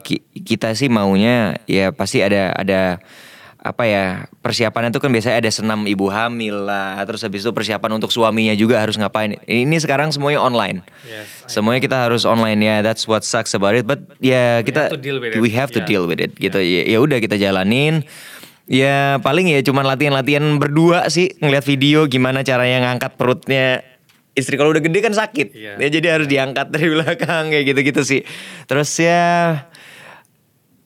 ki- 0.00 0.22
kita 0.38 0.70
sih 0.72 0.86
maunya 0.86 1.58
ya 1.66 1.90
pasti 1.90 2.22
ada 2.22 2.54
ada 2.54 3.02
apa 3.66 3.82
ya 3.82 4.04
persiapannya 4.38 4.94
tuh 4.94 5.02
kan 5.02 5.10
biasanya 5.10 5.42
ada 5.42 5.50
senam 5.50 5.90
ibu 5.90 6.06
hamil 6.06 6.70
lah, 6.70 7.02
terus 7.02 7.26
habis 7.26 7.42
itu 7.42 7.50
persiapan 7.50 7.98
untuk 7.98 8.14
suaminya 8.14 8.54
juga 8.54 8.78
harus 8.78 8.94
ngapain. 8.94 9.34
Ini 9.42 9.76
sekarang 9.82 10.14
semuanya 10.14 10.38
online. 10.38 10.86
Yes, 11.02 11.50
Semuanya 11.50 11.82
kita 11.82 12.06
harus 12.06 12.22
online 12.22 12.62
ya. 12.62 12.76
That's 12.86 13.10
what 13.10 13.26
sucks 13.26 13.58
about 13.58 13.74
it. 13.74 13.82
But 13.82 14.06
ya 14.22 14.62
kita 14.62 14.88
have 14.88 14.94
to 14.94 15.02
deal 15.02 15.18
with 15.18 15.34
it. 15.34 15.42
we 15.42 15.50
have 15.58 15.74
to 15.74 15.82
Yeah. 15.82 15.90
deal 15.90 16.04
with 16.06 16.22
it 16.22 16.38
gitu. 16.38 16.62
Ya 16.62 16.86
ya 16.86 16.98
udah 17.02 17.18
kita 17.18 17.34
jalanin. 17.34 18.06
Ya 18.66 19.18
paling 19.22 19.50
ya 19.50 19.62
cuman 19.62 19.86
latihan-latihan 19.86 20.42
berdua 20.58 21.06
sih 21.10 21.34
ngeliat 21.38 21.62
video 21.62 22.06
gimana 22.10 22.42
caranya 22.42 22.90
ngangkat 22.90 23.14
perutnya 23.14 23.82
istri 24.34 24.58
kalau 24.58 24.70
udah 24.70 24.82
gede 24.82 24.98
kan 25.02 25.14
sakit. 25.14 25.54
Iya. 25.54 25.72
Ya 25.78 25.88
jadi 25.90 26.06
harus 26.18 26.26
diangkat 26.30 26.70
dari 26.74 26.90
belakang 26.90 27.50
kayak 27.50 27.64
gitu-gitu 27.72 28.02
sih. 28.02 28.20
Terus 28.66 28.90
ya 28.98 29.22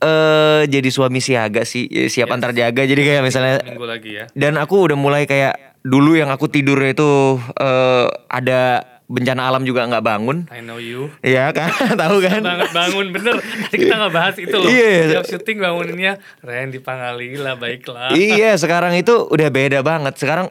eh 0.00 0.62
jadi 0.64 0.88
suami 0.88 1.20
siaga 1.20 1.62
sih, 1.68 1.84
ya, 1.86 2.08
siap 2.08 2.32
antar 2.32 2.56
jaga. 2.56 2.88
Jadi 2.88 3.00
kayak 3.04 3.22
misalnya 3.24 3.60
minggu 3.64 3.86
lagi 3.86 4.10
ya. 4.16 4.24
dan 4.32 4.56
aku 4.56 4.88
udah 4.88 4.96
mulai 4.96 5.28
kayak 5.28 5.76
dulu 5.84 6.16
yang 6.16 6.32
aku 6.32 6.48
tidurnya 6.48 6.92
itu 6.96 7.36
eh 7.60 8.06
ada 8.28 8.84
bencana 9.10 9.50
alam 9.50 9.66
juga 9.66 9.84
nggak 9.90 10.04
bangun. 10.06 10.46
I 10.54 10.62
know 10.62 10.78
you. 10.78 11.10
Iya 11.20 11.50
kan, 11.50 11.68
tahu 12.02 12.22
kan? 12.22 12.40
banget 12.40 12.70
bangun 12.70 13.06
bener 13.10 13.42
tadi 13.42 13.76
kita 13.76 13.94
nggak 13.98 14.12
bahas 14.14 14.36
itu 14.38 14.54
loh 14.54 14.70
Iya. 14.70 15.18
Setiap 15.18 15.26
syuting 15.26 15.58
banguninnya 15.58 16.12
Randy 16.46 16.78
Pangalila 16.78 17.58
baiklah 17.58 18.14
iya, 18.14 18.54
sekarang 18.54 18.94
itu 18.94 19.26
udah 19.26 19.48
beda 19.50 19.82
banget. 19.82 20.14
Sekarang 20.14 20.46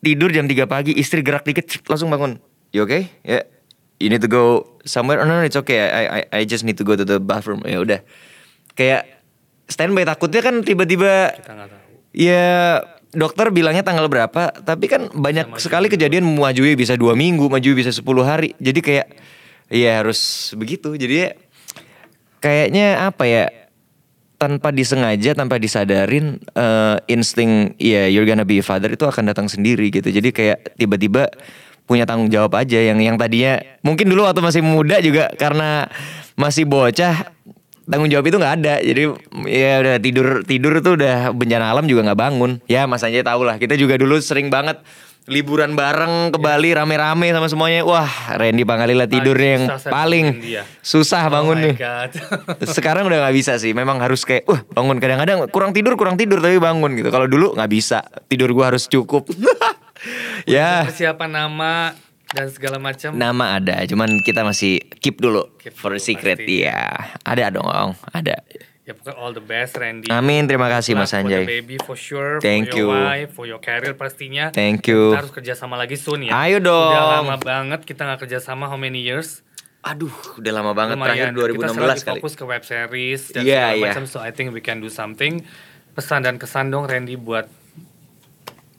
tidur 0.00 0.32
jam 0.32 0.48
3 0.48 0.64
pagi, 0.64 0.96
istri 0.96 1.20
gerak 1.20 1.44
dikit 1.44 1.68
langsung 1.84 2.08
bangun. 2.08 2.40
You 2.72 2.88
okay? 2.88 3.12
Ya. 3.20 3.44
You 4.00 4.08
need 4.08 4.24
to 4.24 4.32
go 4.32 4.64
somewhere? 4.88 5.20
Oh, 5.20 5.28
no, 5.28 5.36
no, 5.36 5.44
it's 5.44 5.60
okay. 5.60 5.84
I, 5.84 6.02
I, 6.08 6.20
I 6.40 6.40
just 6.48 6.64
need 6.64 6.80
to 6.80 6.84
go 6.88 6.96
to 6.96 7.04
the 7.04 7.20
bathroom. 7.20 7.60
Ya 7.68 7.84
udah. 7.84 8.00
Kayak 8.80 9.20
standby 9.68 10.08
takutnya 10.08 10.40
kan 10.40 10.64
tiba-tiba 10.64 11.36
Ya 12.10 12.80
dokter 13.14 13.54
bilangnya 13.54 13.86
tanggal 13.86 14.10
berapa, 14.10 14.50
tapi 14.66 14.90
kan 14.90 15.10
banyak 15.14 15.54
sekali 15.62 15.86
kejadian 15.86 16.26
majunya 16.26 16.74
bisa 16.74 16.98
dua 16.98 17.14
minggu, 17.14 17.46
maju 17.46 17.68
bisa 17.74 17.94
10 17.94 18.02
hari. 18.26 18.50
Jadi 18.58 18.80
kayak 18.82 19.06
ya 19.70 20.02
harus 20.02 20.50
begitu. 20.58 20.94
Jadi 20.98 21.14
ya, 21.14 21.28
kayaknya 22.42 23.06
apa 23.06 23.24
ya? 23.26 23.46
Tanpa 24.40 24.72
disengaja, 24.72 25.36
tanpa 25.36 25.60
disadarin 25.60 26.40
eh, 26.40 26.96
insting 27.12 27.76
ya 27.76 28.08
you're 28.08 28.24
gonna 28.24 28.48
be 28.48 28.58
a 28.58 28.64
father 28.64 28.88
itu 28.88 29.04
akan 29.04 29.28
datang 29.28 29.52
sendiri 29.52 29.92
gitu. 29.92 30.08
Jadi 30.08 30.32
kayak 30.32 30.80
tiba-tiba 30.80 31.28
punya 31.84 32.08
tanggung 32.08 32.32
jawab 32.32 32.56
aja 32.56 32.80
yang 32.80 33.02
yang 33.02 33.20
tadinya 33.20 33.60
mungkin 33.84 34.08
dulu 34.08 34.24
waktu 34.24 34.40
masih 34.40 34.62
muda 34.64 35.02
juga 35.02 35.28
karena 35.36 35.90
masih 36.38 36.64
bocah 36.64 37.34
tanggung 37.88 38.10
jawab 38.10 38.26
itu 38.28 38.36
nggak 38.36 38.54
ada. 38.60 38.74
Jadi 38.82 39.02
ya 39.48 39.72
udah 39.80 39.96
tidur 40.02 40.26
tidur 40.44 40.72
tuh 40.84 40.98
udah 40.98 41.32
bencana 41.32 41.70
alam 41.72 41.84
juga 41.86 42.10
nggak 42.10 42.20
bangun. 42.20 42.50
Ya 42.66 42.84
mas 42.84 43.04
Anjay 43.06 43.24
tahu 43.24 43.46
lah 43.46 43.56
kita 43.56 43.78
juga 43.78 43.96
dulu 43.96 44.18
sering 44.20 44.50
banget 44.50 44.80
liburan 45.30 45.78
bareng 45.78 46.34
ke 46.34 46.38
Bali 46.42 46.74
rame-rame 46.74 47.30
sama 47.30 47.46
semuanya. 47.46 47.86
Wah 47.86 48.10
Randy 48.34 48.66
Pangalila 48.66 49.06
tidurnya 49.06 49.50
yang 49.54 49.64
paling 49.86 50.26
dia. 50.42 50.62
susah 50.82 51.30
bangun 51.30 51.56
oh 51.56 51.62
my 51.62 51.66
nih. 51.70 51.74
Sekarang 52.76 53.06
udah 53.06 53.28
nggak 53.28 53.36
bisa 53.36 53.54
sih 53.60 53.70
memang 53.70 54.02
harus 54.02 54.26
kayak 54.26 54.48
wah 54.50 54.60
bangun. 54.74 54.98
Kadang-kadang 54.98 55.46
kurang 55.52 55.70
tidur 55.70 55.94
kurang 55.94 56.18
tidur 56.18 56.42
tapi 56.42 56.58
bangun 56.58 56.98
gitu. 56.98 57.14
Kalau 57.14 57.30
dulu 57.30 57.54
nggak 57.54 57.70
bisa 57.70 58.02
tidur 58.26 58.50
gua 58.56 58.74
harus 58.74 58.90
cukup. 58.90 59.28
Ya. 60.48 60.88
Persiapan 60.88 61.28
nama 61.28 61.92
dan 62.30 62.46
segala 62.46 62.78
macam 62.78 63.10
nama 63.12 63.56
ada 63.56 63.82
cuman 63.84 64.20
kita 64.20 64.40
masih 64.40 64.78
keep 64.96 65.18
dulu 65.18 65.50
Keep 65.58 65.74
for 65.74 65.90
dulu, 65.90 66.00
secret 66.00 66.38
pasti. 66.38 66.62
ya 66.62 66.86
ada 67.20 67.50
dong 67.50 67.98
ada 68.08 68.38
ya 68.80 68.92
pokoknya 68.92 69.16
all 69.16 69.30
the 69.30 69.42
best 69.42 69.74
Randy 69.74 70.06
Amin, 70.08 70.46
terima 70.46 70.66
kasih 70.66 70.94
Mas 70.94 71.10
luck 71.10 71.22
for 71.22 71.28
the 71.28 71.36
Anjay. 71.36 71.46
baby 71.48 71.76
for 71.76 71.94
sure 71.94 72.38
Thank 72.38 72.70
for 72.70 72.76
you. 72.76 72.86
your 72.86 72.94
wife 72.96 73.30
for 73.32 73.44
your 73.44 73.58
career 73.58 73.94
pastinya 73.94 74.50
Thank 74.50 74.86
you. 74.86 75.10
kita 75.10 75.20
harus 75.20 75.32
kerjasama 75.32 75.74
lagi 75.74 75.94
soon 75.94 76.24
ya 76.24 76.34
Ayo 76.36 76.58
udah 76.58 76.64
dong. 76.64 76.94
lama 77.24 77.36
banget 77.36 77.82
kita 77.82 78.02
nggak 78.04 78.24
kerjasama 78.24 78.66
how 78.66 78.76
many 78.76 78.98
years 79.00 79.42
Aduh, 79.80 80.12
udah 80.36 80.52
lama 80.52 80.70
banget 80.70 80.94
lumayan 80.94 81.32
terakhir 81.32 81.56
kita 81.56 81.66
2016 81.66 81.72
sekarang 81.72 81.96
kali. 81.96 82.10
fokus 82.14 82.34
ke 82.34 82.44
web 82.44 82.62
series 82.62 83.20
dan 83.30 83.42
Iya, 83.42 83.48
segala 83.48 83.72
iya. 83.72 83.84
macam 83.88 84.04
so 84.04 84.18
I 84.18 84.30
think 84.30 84.50
we 84.50 84.60
can 84.60 84.78
do 84.78 84.86
something 84.86 85.40
pesan 85.90 86.20
dan 86.20 86.36
kesan 86.36 86.68
dong 86.68 86.84
Randy 86.84 87.16
buat 87.16 87.48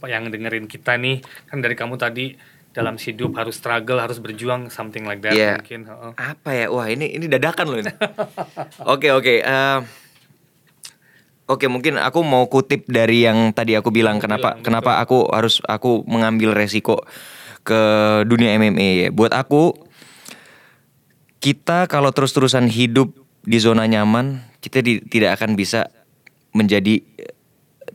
yang 0.01 0.27
dengerin 0.27 0.65
kita 0.65 0.97
nih 0.97 1.19
kan 1.45 1.57
dari 1.57 1.73
kamu 1.73 1.93
tadi 1.95 2.33
dalam 2.71 2.95
hidup 2.95 3.35
harus 3.35 3.59
struggle 3.59 3.99
harus 3.99 4.17
berjuang 4.17 4.67
something 4.67 5.03
like 5.03 5.19
that 5.19 5.31
Iya. 5.31 5.59
mungkin 5.59 5.83
heeh. 5.85 6.11
Apa 6.15 6.49
ya? 6.51 6.65
Wah, 6.67 6.87
ini 6.87 7.11
ini 7.11 7.27
dadakan 7.27 7.65
loh 7.67 7.79
ini. 7.79 7.91
Oke, 8.87 9.11
oke. 9.11 9.33
eh, 9.39 9.79
Oke, 11.45 11.67
mungkin 11.67 11.99
aku 11.99 12.23
mau 12.23 12.47
kutip 12.47 12.87
dari 12.87 13.27
yang 13.27 13.51
tadi 13.51 13.75
aku 13.75 13.91
bilang 13.91 14.17
Kamu 14.17 14.23
kenapa 14.23 14.49
bilang, 14.55 14.63
kenapa 14.63 14.91
aku 15.03 15.27
harus 15.35 15.59
aku 15.67 16.07
mengambil 16.07 16.55
resiko 16.55 17.03
ke 17.61 17.75
dunia 18.23 18.55
MMA 18.55 18.89
ya. 19.03 19.09
Buat 19.11 19.35
aku 19.35 19.75
kita 21.43 21.91
kalau 21.91 22.15
terus-terusan 22.15 22.71
hidup 22.71 23.11
di 23.41 23.57
zona 23.59 23.83
nyaman, 23.83 24.39
kita 24.61 24.79
di- 24.79 25.03
tidak 25.03 25.41
akan 25.41 25.57
bisa 25.57 25.89
menjadi 26.53 27.01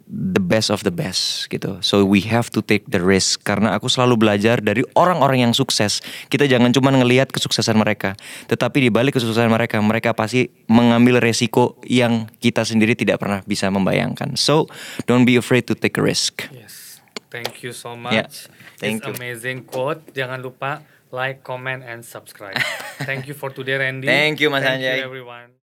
the 0.06 0.38
best 0.38 0.70
of 0.70 0.86
the 0.86 0.94
best 0.94 1.50
gitu. 1.50 1.82
So 1.82 2.06
we 2.06 2.22
have 2.30 2.48
to 2.54 2.62
take 2.62 2.86
the 2.86 3.02
risk 3.02 3.42
karena 3.42 3.74
aku 3.74 3.90
selalu 3.90 4.16
belajar 4.16 4.62
dari 4.62 4.86
orang-orang 4.94 5.50
yang 5.50 5.52
sukses. 5.52 6.00
Kita 6.30 6.46
jangan 6.46 6.70
cuma 6.70 6.94
ngelihat 6.94 7.34
kesuksesan 7.34 7.74
mereka, 7.74 8.14
tetapi 8.46 8.86
di 8.86 8.90
balik 8.90 9.18
kesuksesan 9.18 9.50
mereka, 9.50 9.82
mereka 9.82 10.14
pasti 10.14 10.48
mengambil 10.70 11.18
resiko 11.18 11.82
yang 11.84 12.30
kita 12.38 12.62
sendiri 12.62 12.94
tidak 12.94 13.18
pernah 13.18 13.42
bisa 13.42 13.66
membayangkan. 13.68 14.38
So 14.38 14.70
don't 15.10 15.26
be 15.26 15.34
afraid 15.34 15.66
to 15.66 15.74
take 15.74 15.98
a 15.98 16.02
risk. 16.02 16.46
Yes. 16.54 17.02
Thank 17.26 17.66
you 17.66 17.74
so 17.74 17.98
much. 17.98 18.14
Yeah, 18.14 18.30
thank 18.78 19.02
It's 19.02 19.10
you. 19.10 19.14
amazing 19.18 19.66
quote. 19.66 20.14
Jangan 20.14 20.40
lupa 20.40 20.86
like, 21.12 21.42
comment, 21.42 21.82
and 21.84 22.04
subscribe. 22.04 22.56
Thank 23.08 23.28
you 23.28 23.34
for 23.34 23.50
today, 23.50 23.76
Randy. 23.76 24.06
Thank 24.06 24.40
you, 24.40 24.50
Mas 24.50 24.62
Thank 24.64 24.82
Anjay. 24.82 24.98
you, 24.98 25.04
everyone. 25.04 25.65